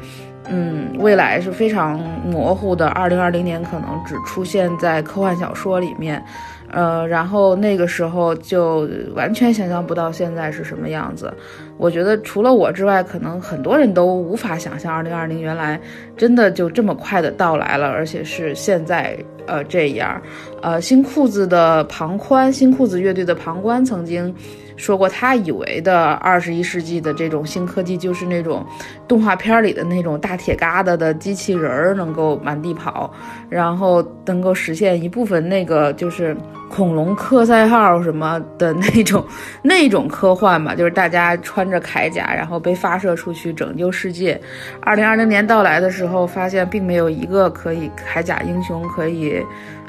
[0.52, 2.88] 嗯，未来是非常模糊的。
[2.88, 6.24] 二零二零年可能只出现在科幻小说里面，
[6.71, 11.34] 呃，然后那个时候就完全想象不到现在是什么样子。
[11.77, 15.79] 我觉得除了我之外，可能很多人都无法想象二零二零原来
[16.17, 20.21] 真的就这么快的到来了，而且是现在呃这样。
[20.62, 24.34] 呃，新裤子的庞宽，新裤子乐队的庞宽曾经。
[24.76, 28.65] 说过，他以为的二十一世纪的这种新科技，就是那种
[29.10, 33.13] 动画片里的那种大铁疙瘩的机器人儿能够满地跑，
[33.50, 36.34] 然后能够实现一部分那个就是
[36.69, 39.22] 恐龙科赛号什么的那种
[39.62, 44.39] 那种科幻吧，就是大家穿着铠甲，然后被发射出去拯救世界。
[44.80, 49.43] 二零二零年到来的时候，发现并没有一个可以铠甲英雄可以，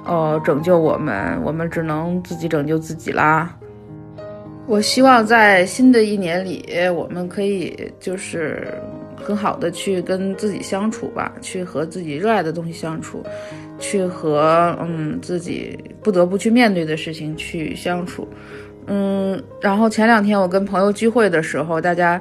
[0.05, 3.57] 呃，拯救我们，我们只能自己拯救自己啦。
[4.67, 8.73] 我希望在新的一年里，我们可以就是
[9.17, 13.23] 很好的去跟自己相处吧，去和自己热爱的东西相处，
[13.79, 18.29] 去和嗯自己不得不去面对的事情去相处，
[18.87, 19.43] 嗯。
[19.61, 22.21] 然后前两天我跟朋友聚会的时候，大家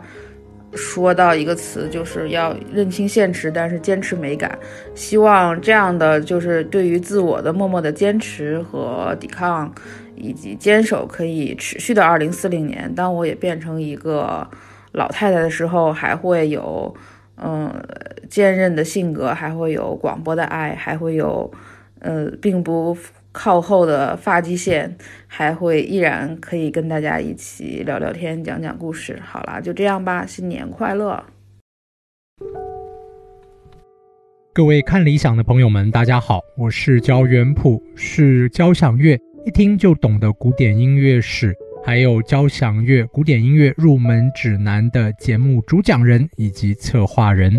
[0.74, 4.58] 说到一个词，就是要认清现实，但是坚持美感。
[4.96, 9.74] 希望这样的就是对于自我的默默的坚持和抵抗。
[10.22, 14.46] 以及坚守可以持续到二零四零年，当我也变成一个
[14.92, 16.94] 老太太的时候，还会有
[17.38, 17.74] 嗯
[18.30, 21.50] 坚韧的性格，还会有广博的爱，还会有
[22.02, 22.94] 呃并不
[23.32, 29.20] 靠后的发际线，还会依然可以跟大家一起聊聊天、讲讲故事。
[29.24, 31.24] 好啦，就这样吧，新年快乐！
[34.52, 39.18] 各位看理想的朋友们，大家好，我是焦元溥，是交响乐。
[39.46, 47.58] 一听就懂的古典音乐史，还有交响乐古典音乐入门指南的节目主讲人以及策划人，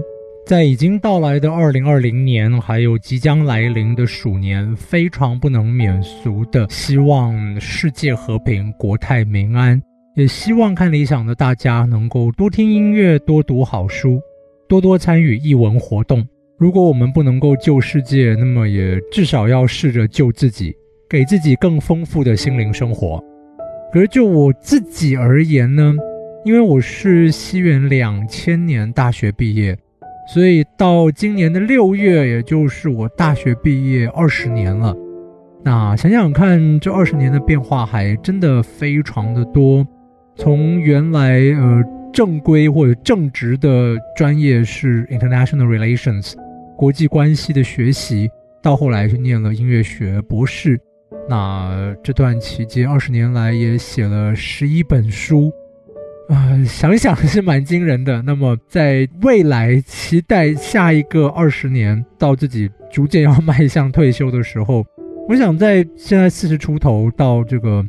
[0.50, 9.80] 在已经到来的二零二零年，还有即将来临的鼠年，非常不能免俗的，希望世界和平，国泰民安，
[10.16, 14.20] 也希望看理想的大家能够多听音乐，多读好书，
[14.68, 16.26] 多多参与译文活动。
[16.58, 20.74] 如果我们不能够救世界，那么也至少要试着救自己。
[21.08, 23.22] 给自己更丰富的心灵生活。
[23.92, 25.94] 可是就我自己而言呢，
[26.44, 29.78] 因为我是西元两千年大学毕业，
[30.32, 34.94] 所以到今年的六月，也就是我大学毕业二十年了。
[35.64, 39.84] 那想想看，这二十年的变化还真的非常的多。
[40.36, 46.34] 从原来呃正规或者正直的专业是 International Relations
[46.76, 48.30] 国际关系的学习，
[48.62, 50.78] 到后来去念了音乐学博士。
[51.28, 55.52] 那这段期间，二十年来也写了十一本书，
[56.30, 58.22] 啊，想想是蛮惊人的。
[58.22, 64.84] 那么，在未来期待下一个二十年，到自己逐渐要迈向退休的时候，
[65.28, 67.84] 我想在现在四十出头到这个，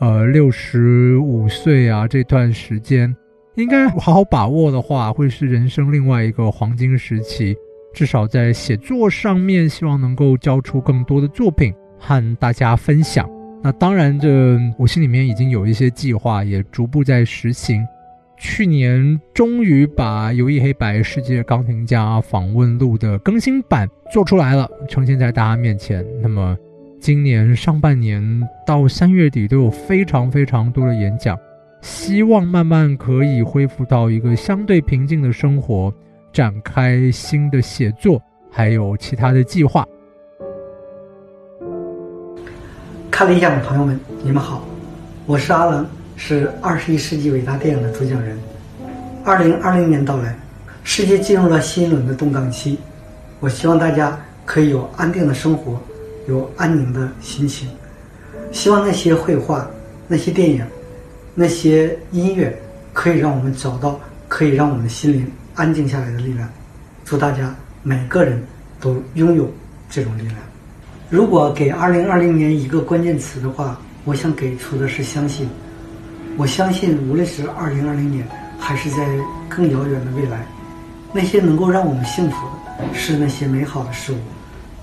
[0.00, 3.14] 呃，六十五岁啊这段时间，
[3.56, 7.54] 应该好好把握的话，会是人生另外一个黄金时期。
[7.92, 11.72] 至少在写作上面，希望能够交出更多的作品。
[12.04, 13.30] 和大家分享。
[13.62, 17.86] 那当然，这我心里面已经有一些计划，也逐步在实行。
[18.36, 26.04] 去年终于把《游艺黑白世界钢琴家访问录》的更新版做出来了，呈现在大家面前。
[26.20, 26.56] 那么，
[27.00, 28.20] 今年上半年
[28.66, 31.38] 到三月底都有非常非常多的演讲，
[31.82, 35.94] 希望慢慢可以恢复到一个相对平静的生活，
[36.32, 38.20] 展开新的写作，
[38.50, 39.86] 还有其他的计划。
[43.22, 44.66] 看理想的朋友们，你们好，
[45.26, 48.36] 我是阿郎，是二十一世纪伟大电影的主讲人。
[49.24, 50.36] 二零二零年到来，
[50.82, 52.78] 世界进入了新一轮的动荡期，
[53.38, 55.80] 我希望大家可以有安定的生活，
[56.26, 57.68] 有安宁的心情。
[58.50, 59.70] 希望那些绘画、
[60.08, 60.66] 那些电影、
[61.32, 62.52] 那些音乐，
[62.92, 66.48] 可以让我们找到可以让我们心灵安静下来的力量。
[67.04, 67.54] 祝大家
[67.84, 68.42] 每个人
[68.80, 69.48] 都拥有
[69.88, 70.38] 这种力量。
[71.12, 75.46] 如果给二零二零年一个关键词的话，我想给出的是相信。
[76.38, 78.26] 我相信，无论是二零二零年，
[78.58, 79.06] 还是在
[79.46, 80.46] 更遥远的未来，
[81.12, 82.46] 那些能够让我们幸福
[82.78, 84.16] 的，是那些美好的事物；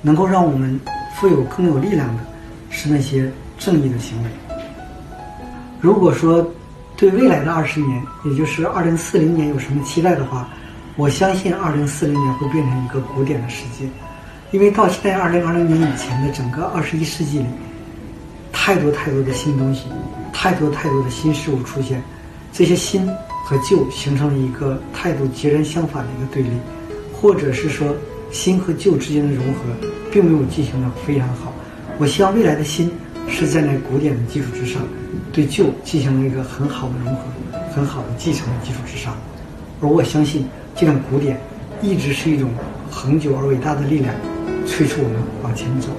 [0.04, 0.80] 能够让我们
[1.16, 2.24] 富有更有力量的，
[2.70, 4.30] 是那些正义的行为。
[5.82, 6.48] 如果说
[6.96, 10.48] 对未来的二十年，也就是二零四零年有什么期待的话，
[10.96, 13.90] 我相信二零四零年会变成一个古典的世界。
[14.52, 17.46] 因为到现在二零二零年以前的整个二十一世纪里，
[18.52, 19.84] 太多太多的新东西，
[20.34, 22.02] 太多太多的新事物出现，
[22.52, 23.08] 这些新
[23.46, 26.50] 和旧形成了一个态度截然相反的一个对立，
[27.14, 27.96] 或者是说
[28.32, 29.60] 新和旧之间的融合
[30.12, 31.54] 并没有进行的非常好。
[32.00, 32.92] 我希望未来的新
[33.28, 34.82] 是站在古典的基础之上，
[35.32, 37.22] 对旧进行了一个很好的融合、
[37.72, 39.16] 很好的继承的基础之上。
[39.80, 41.40] 而我相信，这种古典
[41.84, 42.50] 一直是一种
[42.90, 44.14] 恒久而伟大的力量，
[44.70, 45.90] 催促我们往前走。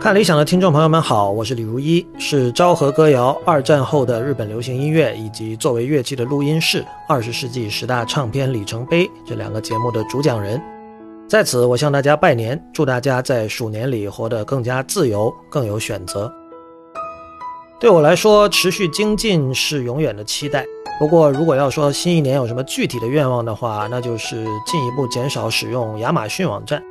[0.00, 10.60] 看理想的听众朋友们好，我是李如一，是昭和歌谣二战后的日本流行音乐以及作为乐器的录音室二十世纪十大唱片里程碑这两个节目的主讲人。
[11.28, 16.32] 在此，我向大家拜年，祝大家在鼠年里活得更加自由，更有选择。
[17.80, 20.66] 对我来说，持续精进是永远的期待。
[20.98, 26.82] 不过，如果要说新一年有什么具体的愿望的话，那就是进一步减少使用亚马逊网站。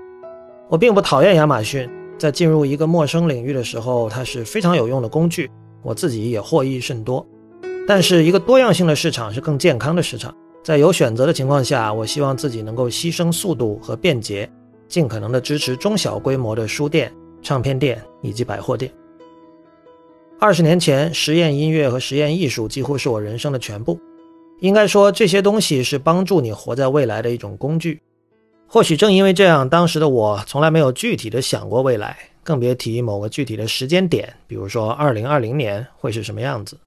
[0.70, 5.52] 我并不讨厌亚马逊，在进入一个陌生领域的时候，它是非常有用的工具，
[5.84, 7.26] 我自己也获益甚多。
[7.86, 10.34] 但是，一个多样性的市场是更健康的市场。
[10.64, 14.50] 在有选择的情况下，我希望自己能够牺牲速度和便捷，
[14.88, 18.90] 尽可能的支持中小规模的书店、唱片店以及百货店。
[20.40, 24.00] 二十年前，实验音乐和实验艺术几乎是我人生的全部。
[24.60, 28.00] 应该说，这些东西是帮助你活在未来的一种工具。
[28.68, 36.78] 或许正因为这样，当时的我从来没有具体的想过未来，更别提某个具体的时间点，比如说二零二零年会是什么样子。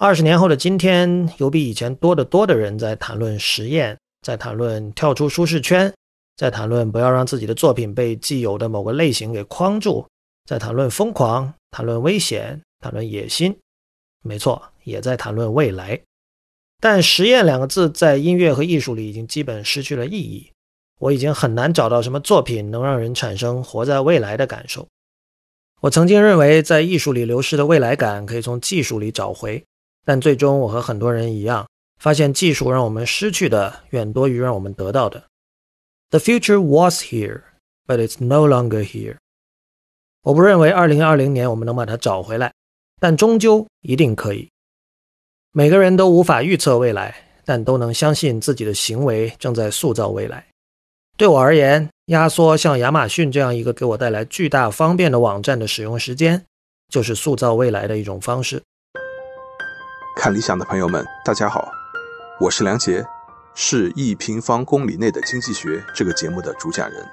[0.00, 5.92] 二十年后的今天，有比以前多得多的人在谈论实验，在谈论跳出舒适圈，
[6.38, 10.06] 在谈论不要让自己的作品被既有的某个类型给框住，
[10.48, 11.52] 在谈论疯狂。
[11.76, 13.54] 谈论危险，谈论野心，
[14.22, 16.00] 没错，也在谈论未来。
[16.80, 20.50] 但“实验”两个字在音乐和艺术里已经基本失去了意义。
[20.98, 24.88] 我已经很难找到什么作品能让人产生活在未来的感受。
[25.82, 29.62] 我曾经认为，在艺术里流失的未来感可以从技术里找回，
[30.02, 31.68] 但最终我和很多人一样，
[32.00, 35.22] 发现技术让我们失去的远多于让我们得到的。
[36.08, 37.42] The future was here,
[37.86, 39.18] but it's no longer here.
[40.26, 42.52] 我不认为二零二零年我们能把它找回来，
[42.98, 44.50] 但终究一定可以。
[45.52, 50.44] 每个人都无法预测未来，但都能相信自己的行为正在塑造未来。
[51.16, 56.44] 对我而言，压缩像亚马逊这样一个给我带来巨大方便的网站的使用时间，
[56.88, 58.60] 就是塑造未来的一种方式。
[60.16, 61.70] 看理想的朋友们，大家好，
[62.40, 63.06] 我是梁杰，
[63.54, 67.06] 是一平方公里内的经济学这个节目的主讲人，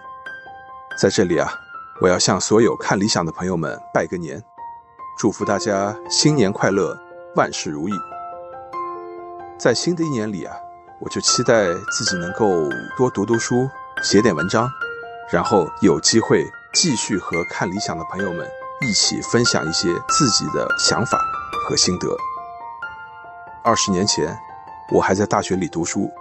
[0.97, 1.59] 在这里啊。
[2.01, 4.43] 我要向所有看理想的朋友们拜个年，
[5.17, 6.97] 祝福大家新年快乐，
[7.35, 7.93] 万事如意。
[9.59, 10.55] 在新的一年里啊，
[10.99, 13.69] 我就期待自己能够多读读书，
[14.01, 14.67] 写点文章，
[15.31, 18.49] 然后有机会继续和看理想的朋友们
[18.81, 21.23] 一起分享一些自己的想法
[21.67, 22.07] 和心得。
[23.63, 24.35] 二十年前，
[24.91, 26.11] 我还在大学里读书，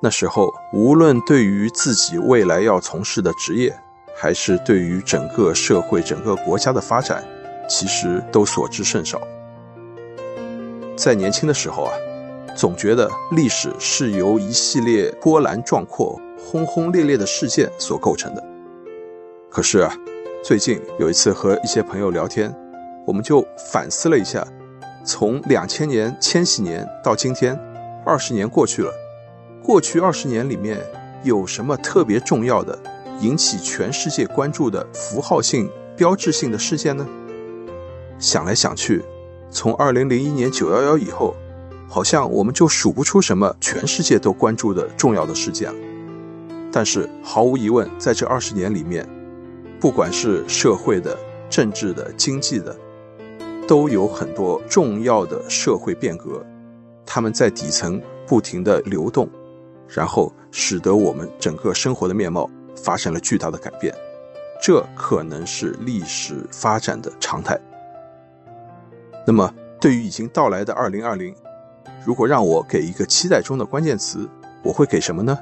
[0.00, 3.80] 那时候无论对于自己未来要从事的职业，
[4.22, 7.24] 还是对于整个社会、整个国家的发展，
[7.68, 9.20] 其实都所知甚少。
[10.96, 11.92] 在年轻的时候啊，
[12.54, 18.44] 总觉得历史是由一系列波澜壮阔、轰轰烈烈的事件所构成的。
[19.50, 19.92] 可是啊，
[20.44, 22.54] 最近有一次和一些朋友聊天，
[23.04, 24.46] 我们就反思了一下，
[25.04, 27.58] 从两千年、千禧年到今天，
[28.06, 28.92] 二十年过去了，
[29.64, 30.78] 过去二十年里面
[31.24, 32.78] 有什么特别重要的？
[33.22, 37.06] 引起全世界关注的符号性、标志性的事件呢？
[38.18, 39.00] 想来想去，
[39.48, 41.36] 从二零零一年九幺幺以后，
[41.88, 45.78] 好像我们就数不出什么全世界都关注的重要的事件了。
[46.72, 49.08] 但是毫无疑问，在这二十年里面，
[49.78, 51.16] 不管是社会的、
[51.48, 52.76] 政治的、经济的，
[53.68, 56.44] 都有很多重要的社会变革，
[57.06, 59.28] 他们在底层不停的流动，
[59.86, 62.50] 然后使得我们整个生活的面貌。
[62.76, 63.94] 发生了巨大的改变，
[64.60, 67.58] 这可能是历史发展的常态。
[69.26, 71.34] 那么，对于已经到来的二零二零，
[72.04, 74.28] 如果让我给一个期待中的关键词，
[74.62, 75.38] 我会给什么呢？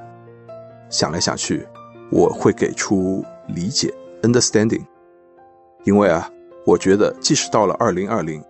[0.89, 1.67] 想来想去，
[2.11, 4.85] 我会给出理解 （understanding）。
[5.85, 6.31] 因为啊，
[6.67, 8.45] 我觉得即使到了二零二零，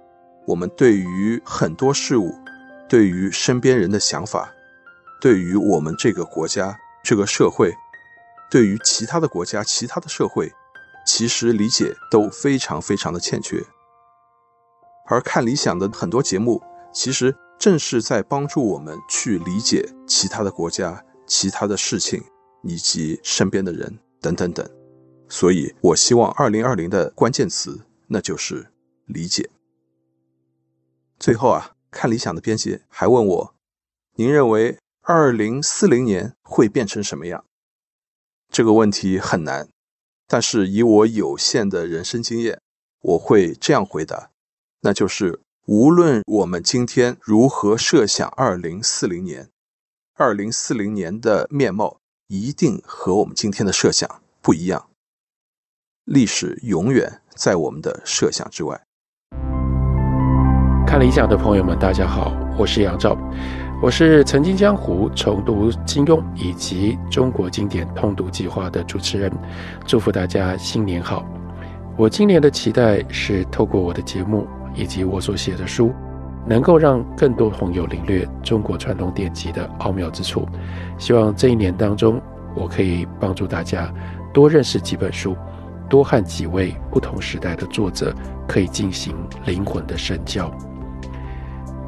[0.47, 2.35] 我们对于很多事物，
[2.89, 4.53] 对于身边人的想法，
[5.21, 7.73] 对于我们这个国家、这个社会。
[8.51, 10.53] 对于其他的国家、其他的社会，
[11.07, 13.65] 其实理解都非常非常的欠缺。
[15.07, 16.61] 而看理想的很多节目，
[16.93, 22.23] 其实正是在帮助我们去理解其他的国家、其他的事情
[22.63, 24.69] 以及身边的人等等等。
[25.29, 28.67] 所以，我希望二零二零的关键词那就是
[29.07, 29.49] 理解。
[31.21, 33.55] 最后啊，看理想的编辑还问我：
[34.17, 37.45] 您认为二零四零年会变成什么样？
[38.51, 39.69] 这个问题很难，
[40.27, 42.61] 但是以我有限的人生经验，
[43.01, 44.31] 我会这样回答，
[44.81, 49.49] 那就是无论我们今天如何设想二零四零年，
[50.15, 54.89] 二零四零年的面貌一定和我们今天的设想不一样。
[56.05, 58.83] 历史永远在我们的设想之外。
[60.85, 63.17] 看理想的朋友们，大家好，我是杨照，
[63.83, 69.33] 我是曾经江湖重读金庸以及中国经典通读计划的主持人，
[69.87, 71.25] 祝福大家新年好。
[71.97, 75.95] 我今年的期待是透过我的节目以及我所写的书，
[76.47, 80.47] 能够让更多朋友领略中国传统典籍的奥妙之处。
[80.99, 82.21] 希望这一年当中，
[82.55, 83.91] 我可以帮助大家
[84.31, 85.35] 多认识几本书。
[85.89, 88.15] 多和几位不同时代的作者
[88.47, 89.17] 可以进行
[89.47, 90.53] 灵魂的深交。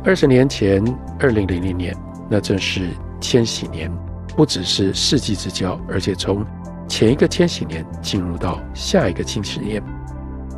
[0.05, 0.83] 二十年前，
[1.21, 1.97] 二零零零年，
[2.29, 2.89] 那正是
[3.21, 3.89] 千禧年，
[4.37, 6.45] 不只是世纪之交，而且从
[6.89, 9.81] 前一个千禧年进入到下一个千禧年。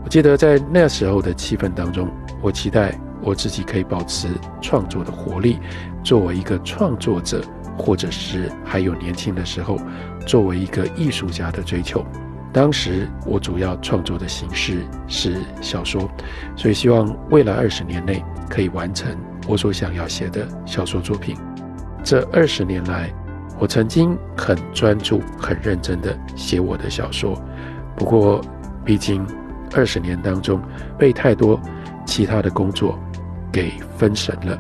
[0.03, 2.09] 我记得在那时候的气氛当中，
[2.41, 4.29] 我期待我自己可以保持
[4.63, 5.59] 创作的活力，
[6.03, 7.45] 作为一个创作者，
[7.77, 9.79] 或者是还有年轻的时候，
[10.27, 12.03] 作为一个艺术家的追求。
[12.51, 16.11] 当时我主要创作的形式是小说，
[16.57, 19.15] 所以希望未来二十年内可以完成
[19.47, 21.37] 我所想要写的小说作品。
[22.03, 23.13] 这二十年来，
[23.59, 27.41] 我曾经很专注、很认真地写我的小说。
[27.97, 28.41] 不过，
[28.85, 29.27] 毕竟
[29.75, 30.61] 二十年当中
[30.99, 31.61] 被太多
[32.05, 32.99] 其他的工作
[33.53, 34.59] 给分神了。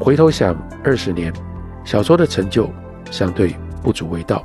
[0.00, 1.32] 回头想，二十年
[1.84, 2.68] 小说的成就
[3.10, 4.44] 相对不足为道，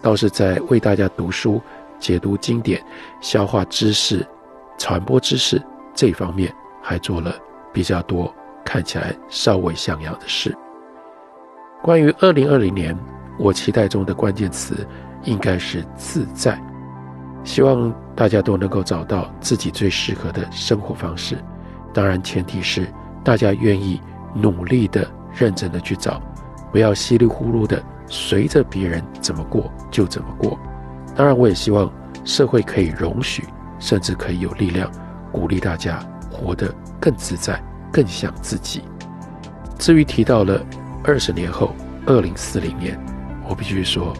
[0.00, 1.60] 倒是在为大家读书。
[2.00, 2.82] 解读经典、
[3.20, 4.26] 消化知识、
[4.76, 5.62] 传播知识
[5.94, 7.32] 这方面，还做了
[7.72, 8.34] 比较多
[8.64, 10.56] 看起来稍微像样的事。
[11.82, 12.96] 关于二零二零年，
[13.38, 14.86] 我期待中的关键词
[15.24, 16.60] 应该是自在。
[17.44, 21.36] 希望大家都能够找到自己最适合的生活方式，
[21.92, 22.86] 当然前提是
[23.24, 24.00] 大家愿意
[24.32, 25.04] 努力的、
[25.34, 26.22] 认真的去找，
[26.70, 30.56] 不要稀里糊涂的随着别人怎么过就怎么过。
[31.16, 31.92] 当然，我也希望
[32.24, 33.44] 社会可以容许，
[33.80, 34.88] 甚至可以有力量
[35.32, 35.98] 鼓励大家
[36.30, 37.60] 活得更自在、
[37.92, 38.82] 更像自己。
[39.78, 40.64] 至于提到了
[41.04, 41.74] 二十年后，
[42.06, 42.98] 二零四零年，
[43.48, 44.12] 我必须说，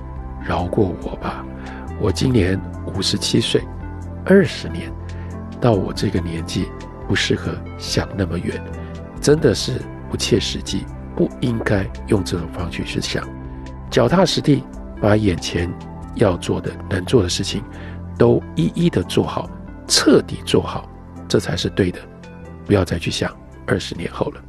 [0.45, 1.45] 饶过我吧。
[2.01, 2.61] 我今年
[2.95, 3.63] 五十七岁，
[4.25, 4.93] 二十年
[5.61, 6.69] 到我这个年纪，
[7.09, 8.63] 不适合想那么远，
[9.21, 10.85] 真的是不切实际，
[11.17, 13.27] 不应该用这种方式去想，
[13.91, 14.63] 脚踏实地，
[15.01, 15.69] 把眼前。
[16.17, 17.65] 要做的、能做的事情，
[18.19, 19.49] 都一一的做好，
[19.89, 20.87] 彻底做好，
[21.27, 21.99] 这才是对的。
[22.67, 23.35] 不要再去想
[23.67, 24.43] 二十年后了。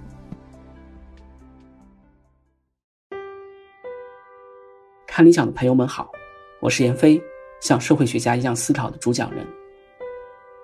[5.05, 6.11] 看理想的朋友们好，
[6.59, 7.21] 我是闫飞，
[7.61, 9.45] 像社会学家一样思考的主讲人。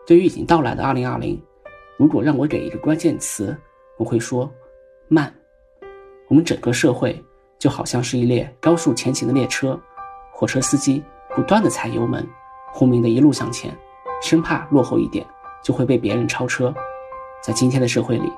[0.07, 1.39] 对于已经到来的二零二零，
[1.97, 3.55] 如果让我给一个关键词，
[3.97, 4.51] 我会说
[5.07, 5.31] 慢。
[6.27, 7.23] 我们整个社会
[7.59, 9.79] 就好像是一列高速前行的列车。
[10.31, 11.03] 火车司机
[11.35, 12.27] 不断的踩油门，
[12.71, 13.71] 轰鸣的一路向前，
[14.21, 15.23] 生怕落后一点
[15.61, 16.73] 就会被别人超车。
[17.41, 18.31] 在今天的社会里，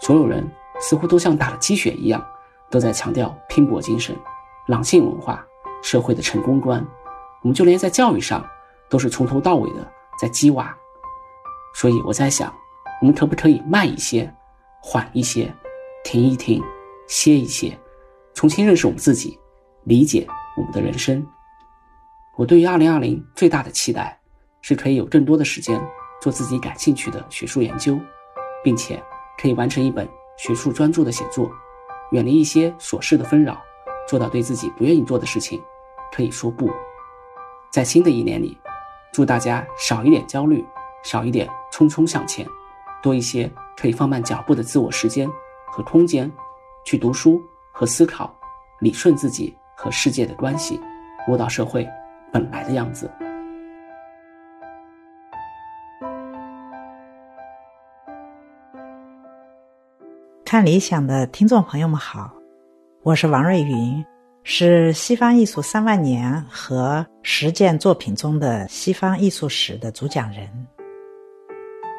[0.00, 0.46] 所有人
[0.80, 2.24] 似乎都像打了鸡血一样，
[2.70, 4.16] 都在强调拼搏精神、
[4.66, 5.44] 狼性文化、
[5.82, 6.84] 社会的成功观。
[7.42, 8.44] 我们就连在教育上，
[8.88, 9.86] 都是从头到尾的
[10.20, 10.74] 在鸡娃。
[11.74, 12.52] 所以我在想，
[13.00, 14.32] 我们可不可以慢一些，
[14.80, 15.54] 缓一些，
[16.02, 16.62] 停一停，
[17.06, 17.78] 歇一歇，
[18.34, 19.38] 重新认识我们自己，
[19.84, 20.26] 理解
[20.56, 21.24] 我们的人生。
[22.36, 24.18] 我对于二零二零最大的期待，
[24.62, 25.80] 是可以有更多的时间
[26.20, 27.98] 做自己感兴趣的学术研究，
[28.66, 29.00] 并且
[29.40, 31.48] 可以完成一本学术专著的写作，
[32.10, 33.56] 远离一些琐事的纷扰，
[34.08, 35.62] 做到对自己不愿意做的事情
[36.12, 36.68] 可以说不。
[37.70, 38.58] 在新的一年里，
[39.12, 40.66] 祝大家少一点焦虑，
[41.04, 42.44] 少一点匆匆向前，
[43.00, 45.30] 多一些可以放慢脚步的自我时间
[45.68, 46.28] 和空间，
[46.84, 47.40] 去读书
[47.70, 48.34] 和思考，
[48.80, 50.80] 理顺自己和世界的关系，
[51.28, 51.88] 摸到社会。
[52.32, 53.08] 本来的样子。
[60.56, 62.32] 看理想的听众朋友们好，
[63.02, 64.02] 我是王瑞云，
[64.42, 70.48] 是西方艺术三万年和实践作品中的西方艺术史的主讲人。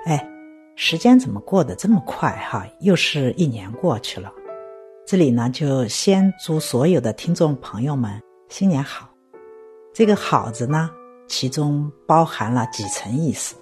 [0.08, 0.28] 哎，
[0.76, 2.66] 时间怎么过得这么快哈？
[2.80, 4.34] 又是一年过去了。
[5.06, 9.08] 这里呢，就先祝所有的听众朋友们新年好。
[9.94, 10.90] 这个“好”字呢，
[11.28, 13.56] 其中包含了几层意思，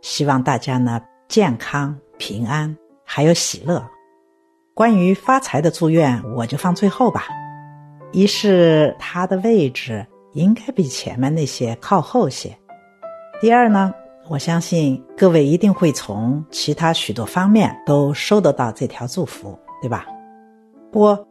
[0.00, 2.74] 希望大家呢健康、平安，
[3.04, 3.86] 还有喜乐。
[4.80, 7.26] 关于发财的祝愿，我就放最后吧。
[8.12, 12.56] 一是它的位置应该比前面那些靠后些。
[13.42, 13.92] 第二呢，
[14.26, 20.06] 我相信各位一定会从其他许多方面都收得到这条祝福，对吧？
[20.90, 21.28] 不过，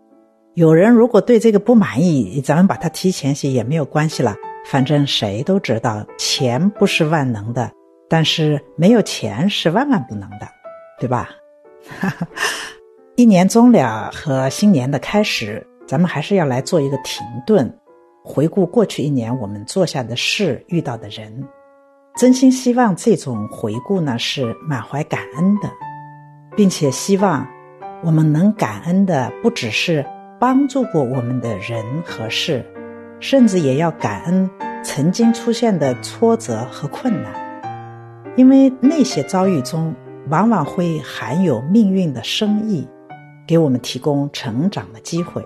[0.54, 4.36] 有人如果对这个不满意，咱们把它提前些也没有关系了。
[4.68, 7.72] 反正谁都知道，钱不是万能的，
[8.08, 10.48] 但是没有钱是万万不能的，
[11.00, 11.32] 对吧？
[12.00, 12.28] 哈 哈
[13.20, 17.78] 一年终了和新年的开始，咱们还是要来做一个停顿，
[18.24, 21.44] 回顾过去一年我们做下的事、遇到的人。
[22.16, 25.70] 真心希望这种回顾呢是满怀感恩的，
[26.56, 27.46] 并且希望
[28.06, 30.06] 我们能感恩的不只是
[30.40, 32.66] 帮助过我们的人和事。
[33.20, 34.50] 甚至也要感恩
[34.82, 37.34] 曾经出现的挫折和困难，
[38.38, 39.94] 因为那些遭遇中
[40.30, 42.88] 往往会含有命运的深意，
[43.50, 45.44] 给我们提供成长的机会。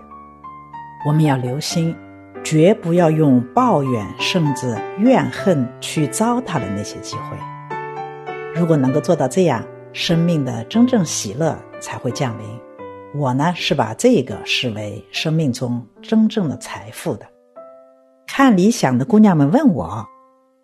[1.08, 1.96] 我们要留心，
[2.44, 7.38] 绝不要用抱怨甚至怨恨去糟蹋了那些机会。
[8.54, 12.46] 如果能够做到这样，生命的真正喜乐才会降临。
[13.16, 17.26] 我呢，是把这个视为生命中真正的财富的。
[18.28, 20.06] 看理想的姑娘们问我，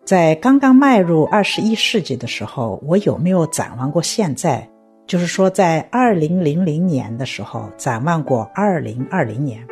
[0.04, 4.68] 在刚刚迈入二十一世纪的时候，我有没有展望过现在？
[5.10, 9.66] 就是说，在二零零零年的时候，展望过二零二零年。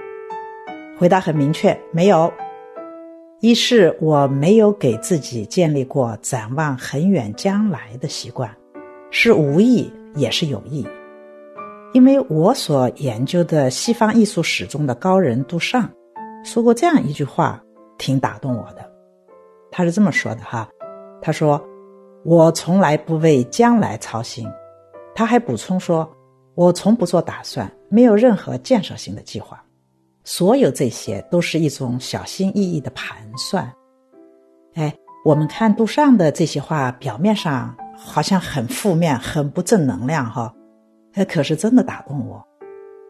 [0.99, 2.33] 回答很明确，没有。
[3.39, 8.51] 一是我没有给自己建立过展望很远将来的习惯，
[9.13, 10.85] 是无意也是有意。
[11.93, 15.89] 因为我所研究的西方艺术史中的高人杜尚
[16.45, 17.63] 说过这样一句话。
[17.97, 18.91] 挺打动我的，
[19.71, 20.69] 他是这么说的哈，
[21.23, 21.65] 他说
[22.25, 24.45] ：“我从来不为将来操心。”
[25.19, 26.09] 他还补充说
[26.55, 29.61] ：“我从不做打算，没有任何建设性的计划，
[30.23, 33.69] 所有这些都是一种小心翼翼的盘算。”
[34.75, 34.95] 哎，
[35.25, 40.55] 我们看杜尚的这些话，表面上好像很负面、很不正能量哈，
[41.15, 42.41] 哎，可是真的打动我，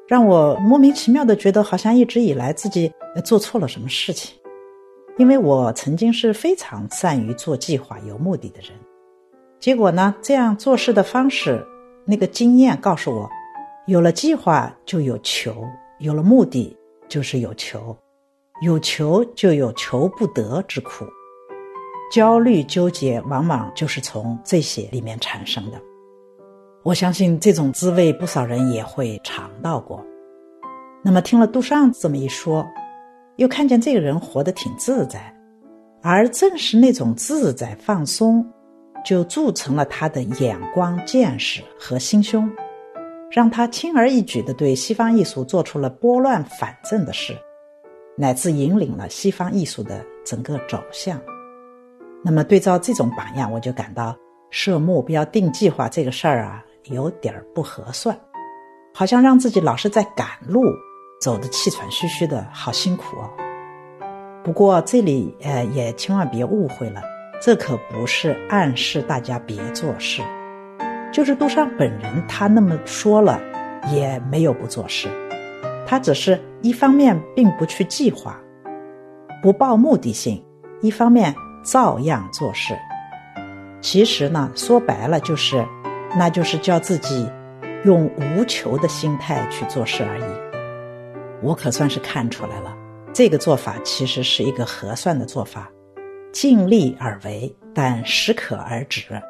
[0.09, 2.91] 让我莫名其妙的觉得好像一直以来自己
[3.23, 4.35] 做错了什么事情。
[5.19, 8.71] 因为我曾经是非常善于做计划、有目的的人，
[9.61, 11.63] 结果呢，这样做事的方式，
[12.09, 13.31] 那个经验告诉我，
[13.87, 15.63] 有了计划就有求，
[15.99, 16.75] 有了目的
[17.07, 17.95] 就是有求，
[18.63, 21.05] 有求就有求不得之苦，
[22.11, 25.79] 焦虑纠结往往就是从这些里面产生的。
[26.83, 30.03] 我相信这种滋味，不少人也会尝到过。
[31.05, 32.67] 那么，听了杜尚这么一说。
[33.37, 35.33] 又看见这个人活得挺自在，
[36.03, 38.45] 而正是那种自在放松，
[39.09, 42.47] 就铸成了他的眼光、见识和心胸，
[43.31, 47.35] 让他轻而易举地对西方艺术做出了拨乱反正的事，
[48.19, 51.19] 乃至引领了西方艺术的整个走向。
[52.23, 54.15] 那么，对照这种榜样，我就感到
[54.51, 58.15] 设目标、定计划这个事儿啊，有点儿不合算，
[58.93, 60.61] 好像让自己老是在赶路。
[61.19, 63.31] 走的气喘吁吁的，好辛苦哦。
[64.45, 67.01] 不过这里呃也千万别误会了，
[67.41, 70.23] 这可不是暗示大家别做事，
[71.13, 73.41] 就是杜尚本人他那么说了，
[73.93, 75.09] 也没有不做事，
[75.87, 78.41] 他只是一方面并不去计划，
[79.41, 80.45] 不抱目的性，
[80.81, 82.77] 一方面照样做事。
[83.81, 85.65] 其实呢，说白了就是，
[86.19, 87.31] 那就是叫自己
[87.85, 90.25] 用无求的心态去做事而已。
[91.41, 92.77] 我可算是看出来了，
[93.13, 95.71] 这个做法其实是一个合算的做法，
[96.33, 99.21] 尽力而为，但适可而止，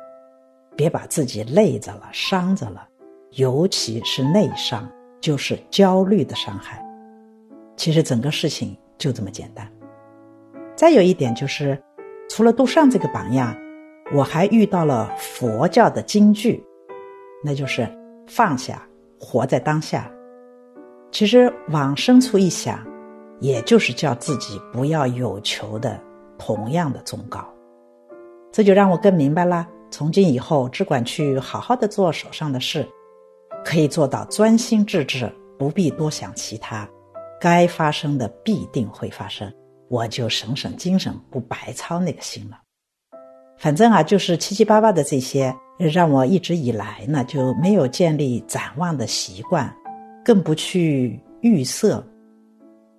[0.76, 2.86] 别把自己累着了、伤着了，
[3.32, 4.90] 尤其是内伤，
[5.20, 6.84] 就是焦虑的伤害。
[7.76, 9.70] 其实整个事情就这么简单。
[10.74, 11.80] 再有一点就是，
[12.28, 13.56] 除了杜尚这个榜样，
[14.12, 16.62] 我还遇到了佛教的金句，
[17.44, 17.88] 那就是
[18.26, 18.82] 放下，
[19.20, 20.10] 活在当下。
[21.10, 22.84] 其实往深处一想，
[23.40, 25.98] 也就是叫自己不要有求的
[26.38, 27.46] 同样的忠告。
[28.52, 32.88] 这就让我更明白了：从今以后，只管去好好的做手上的事，
[33.64, 36.88] 可以做到专心致志，不必多想其他。
[37.40, 39.52] 该发生的必定会发生，
[39.88, 42.58] 我就省省精神，不白操那个心了。
[43.58, 49.72] 反正啊，就是七七八八的这些，让我一直以来呢就没有建立展望的习惯。
[50.24, 52.04] 更不去预设，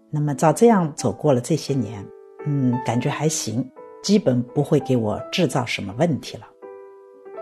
[0.10, 2.04] 那么照这样走过了这些年，
[2.46, 3.68] 嗯，感觉还行，
[4.02, 6.48] 基本不会给我制造什么问题了。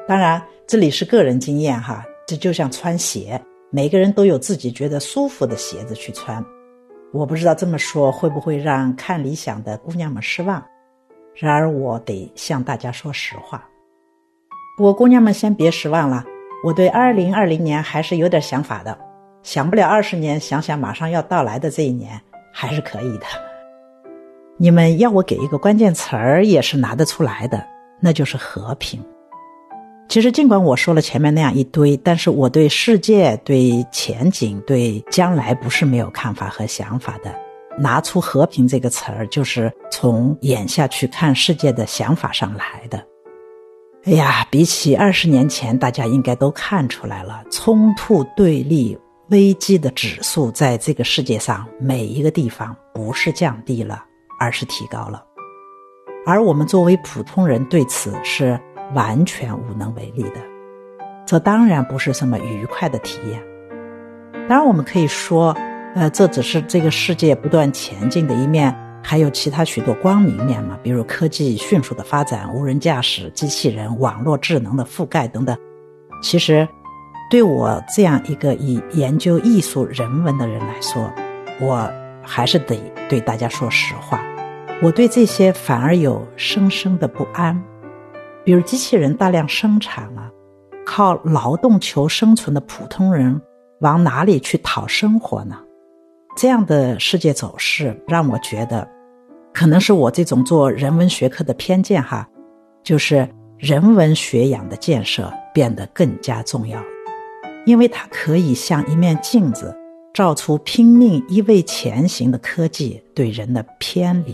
[0.08, 3.40] 当然，这里是个人经验哈，这就像穿鞋，
[3.70, 6.44] 每个人都有自己觉得舒服的鞋子去穿。
[7.14, 10.64] 我不知道这么说会不会让看理想的姑娘们失望，
[11.36, 13.68] 然而我得向大家说实话。
[14.78, 16.26] 不过姑娘们先别失望了，
[16.64, 18.98] 我对二零二零年还是有点想法的。
[19.44, 22.20] 想不了二十年，想想马上要到来的这一年，
[22.52, 23.26] 还是可以的。
[24.60, 27.64] 你们要我给一个关键词儿，也是拿得出来的，
[28.00, 29.00] 那就是和平。
[30.10, 37.32] 其实，尽管我说了前面那样一堆，但是我对世界、对前景、对将来不是没有看法和想法的。
[37.78, 43.06] 拿出“和平”这个词儿，就是从眼下去看世界的想法上来的。
[44.06, 48.98] 哎呀，比起二十年前，大家应该都看出来了，冲突、对立、
[49.30, 54.04] 危机的指数在这个世界上每一个地方不是降低了，
[54.40, 55.24] 而是提高了。
[56.26, 58.60] 而我们作为普通人，对此是。
[58.96, 60.40] 完全无能为力的，
[61.26, 63.44] 这当然不是什么愉快的体验。
[64.48, 65.54] 当然，我们可以说，
[65.94, 68.74] 呃，这只是这个世界不断前进的一面，
[69.04, 75.58] 还有其他许多光明面嘛，比如科技迅速的发展、无人驾驶、机器人、网络智能的覆盖等等。
[76.22, 76.66] 其实，
[77.30, 81.12] 对我这样一个以研究艺术人文的人来说，
[81.60, 81.92] 我
[82.28, 84.22] 还是得对大家说实话，
[84.84, 87.60] 我对这些反而有深深的不安。
[88.44, 90.30] 比如机器人大量生产啊，
[90.86, 93.42] 靠劳动求生存的普通人
[93.80, 95.58] 往哪里去讨生活呢？
[96.36, 98.88] 这样的世界走势让我觉得，
[99.54, 102.28] 可能是我这种做人文学科的偏见哈，
[102.84, 106.80] 就是人文学养的建设变得更加重要，
[107.66, 109.76] 因为它可以像一面镜子，
[110.18, 114.34] 照出拼命一味前行的科技对人的偏离。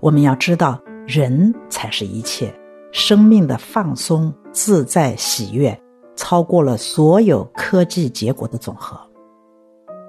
[0.00, 2.50] 我们要知道，人才是一切。
[2.90, 5.78] 生命的放松、自在、喜悦，
[6.16, 8.98] 超过了所有科技结果的总和。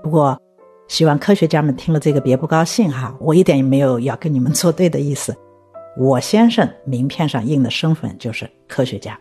[0.02, 0.42] 不过，
[0.88, 5.36] 希望科学家们听了这个别不高兴哈，我一点也没有要跟你们作对的意思。
[5.98, 9.20] 我先生名片上印的身份就是科学家。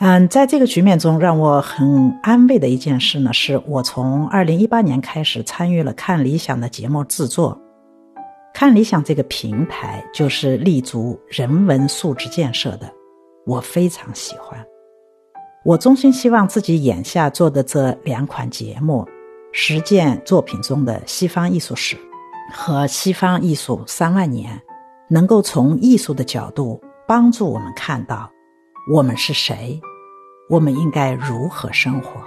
[0.00, 7.60] 嗯，在这个局面中，让我很安慰的一件事呢，是我从二零一八年开始参与了看理想的节目制作。
[8.54, 12.88] 看理想这个平台就是立足人文素质建设的，
[13.44, 14.64] 我非常喜欢。
[15.64, 19.04] 我衷心希望自己眼下做的这两款节目，
[19.52, 21.96] 实践作品中的西方艺术史
[22.52, 24.60] 和西方艺术三万年，
[25.08, 28.30] 能够从艺术的角度帮助我们看到
[28.90, 29.78] 我们是谁，
[30.48, 32.22] 我们应该如何生活。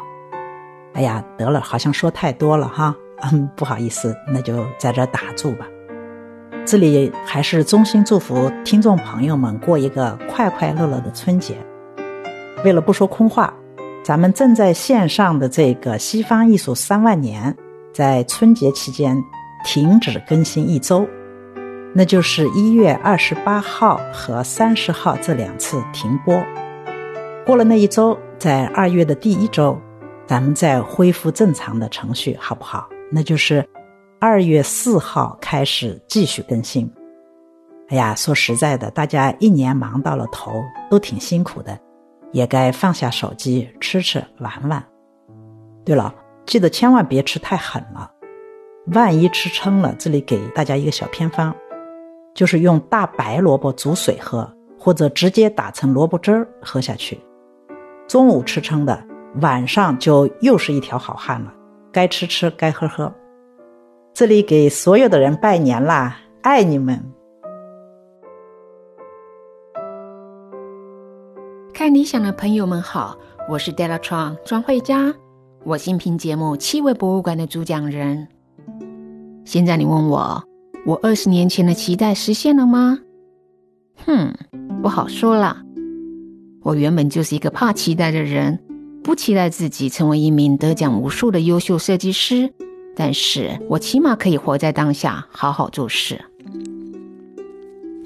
[0.94, 5.66] 哎呀，得了，好像说太多了哈，嗯，不好意思，那就在这打住吧。
[6.64, 11.56] 这里还是衷心祝福听众朋友们过一个快快乐乐的春节。
[12.64, 13.52] 为了不说空话，
[14.04, 17.58] 咱们正在线上的这个西方艺术三万年，
[17.92, 19.18] 在春节期间
[19.66, 21.08] 停止更新一周，
[21.94, 26.42] 那就是一月二十八号和三十号这两次停播。
[27.46, 29.80] 过了那一周，在二月的第一周，
[30.26, 32.88] 咱们再恢复正常的程序，好不好？
[33.12, 33.68] 那就是。
[34.24, 36.88] 二月四号开始继续更新。
[37.90, 41.76] 哎呀，说实在的，大家一年忙到了头，都挺辛苦的，
[42.32, 44.86] 也该放下手机吃吃玩玩。
[45.84, 46.14] 对了，
[46.46, 48.12] 记得千万别吃太狠了，
[48.94, 51.52] 万一吃撑了，这里给大家一个小偏方，
[52.34, 57.20] 就是用大白萝卜煮水喝，或者直接打成萝卜汁儿喝下去。
[58.08, 59.04] 中午吃撑的，
[59.42, 61.54] 晚上就又是一条好汉了，
[61.92, 63.14] 该吃吃，该喝喝。
[64.14, 67.02] 这里给所有的人拜年啦，爱你们！
[71.74, 73.18] 看理想的朋友们好，
[73.50, 75.14] 我是 Della Tron 庄慧佳，
[75.64, 78.28] 我新品节目《气味博物馆》的主讲人。
[79.46, 80.44] 现在你问我，
[80.84, 82.98] 我二十年前的期待实现了吗？
[84.04, 84.34] 哼，
[84.82, 85.62] 不好说了。
[86.64, 88.60] 我原本就是一个怕期待的人，
[89.04, 92.52] 不期待自己成为一名得奖无数的优秀设计师。
[92.96, 96.20] 但是我起码可以活在当下，好好做事。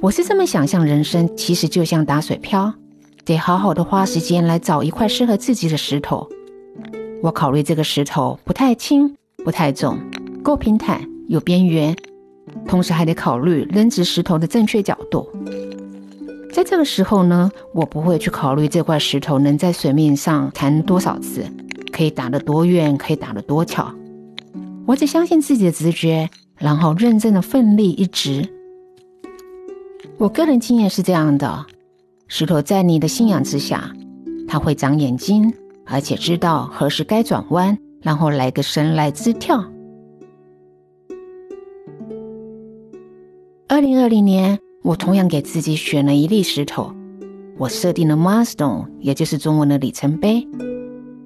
[0.01, 2.73] 我是这么想象，人生其实就像打水漂，
[3.23, 6.27] 得好好的花时间来找一块适合自己的石头。
[7.23, 9.15] 我考虑这个石头不太轻，
[9.45, 9.97] 不太重，
[10.43, 11.95] 够平坦，有边缘，
[12.67, 15.27] 同时还得考虑扔掷石头的正确角度。
[16.53, 21.43] 在这个时候呢，我不会去考虑这块石头能在水面上弹多少次，
[21.91, 23.93] 可以打得多远，可以打得多巧。
[24.85, 28.47] 我只相信自己的直觉，然后认真的奋力一直。
[30.17, 31.65] 我个人经验是这样的：
[32.27, 33.91] 石头在你的信仰之下，
[34.47, 35.53] 它会长眼睛，
[35.85, 39.61] 而且知道何时该转弯，然后来个神来之跳。
[43.67, 46.93] 二零二零年，我同样给自己选了一粒石头，
[47.57, 50.47] 我设定了 milestone，也就是中文的里程碑。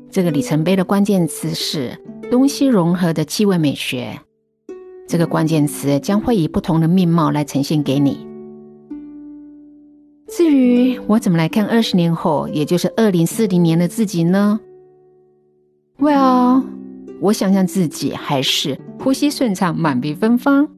[0.09, 4.17] 这个里程碑的关键词是东西融合的气味美学。
[5.05, 8.25] 这个关键词将会以不同的面貌来呈现给你。
[10.29, 14.61] 至于我怎么来看二十年后，也就是二零四零年的自己呢
[15.99, 16.63] ？Well，
[17.19, 20.69] 我想象自己还是呼吸顺畅、满鼻芬芳。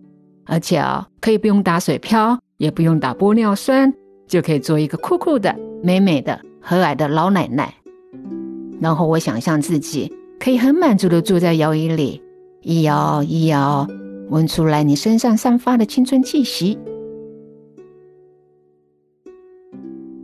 [0.52, 3.94] 而且啊，可以不用打水漂，也不用打玻尿酸，
[4.28, 7.74] 就可以做一个酷酷的、美美的、和蔼的老奶奶。
[8.82, 12.22] 然后我想象自己可以很满足的坐在摇椅里，
[12.64, 13.88] 一摇一摇，
[14.30, 16.78] 闻出来你身上散发的青春气息。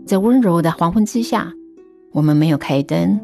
[0.05, 1.53] 在温柔的黄昏之下，
[2.11, 3.17] 我们没有开灯，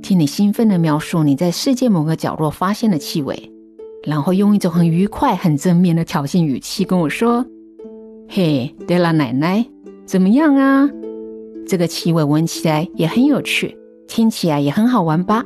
[0.00, 3.52] 听你兴奋的描述你在世界某个角落发现的气味。
[4.06, 7.44] 然后用一种很愉快、很正面的挑衅语气跟我说
[8.30, 9.66] ：“嘿，德拉奶奶，
[10.04, 10.88] 怎么样啊？
[11.66, 13.76] 这个气味闻起来也很有趣，
[14.06, 15.44] 听起来也很好玩吧？”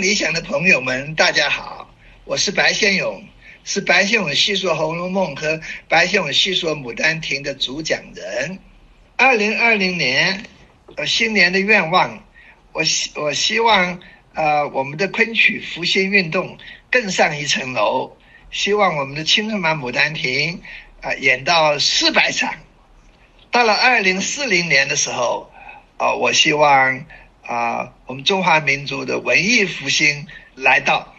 [0.00, 1.92] 理想的朋友们，大家好，
[2.24, 3.22] 我是白先勇，
[3.64, 8.58] 是白先勇细说《红楼梦》和白先勇细说《牡丹亭》的主讲人。
[9.18, 10.42] 二零二零年，
[10.96, 12.24] 呃，新年的愿望，
[12.72, 14.00] 我希我希望，
[14.32, 16.56] 呃，我们的昆曲复兴运动
[16.90, 18.16] 更上一层楼，
[18.50, 20.62] 希望我们的青春版《牡丹亭》
[21.06, 22.54] 啊演到四百场。
[23.50, 25.52] 到了二零四零年的时候，
[25.98, 27.04] 啊，我希望。
[27.50, 31.09] 啊，我们中华民族的文艺复兴来到。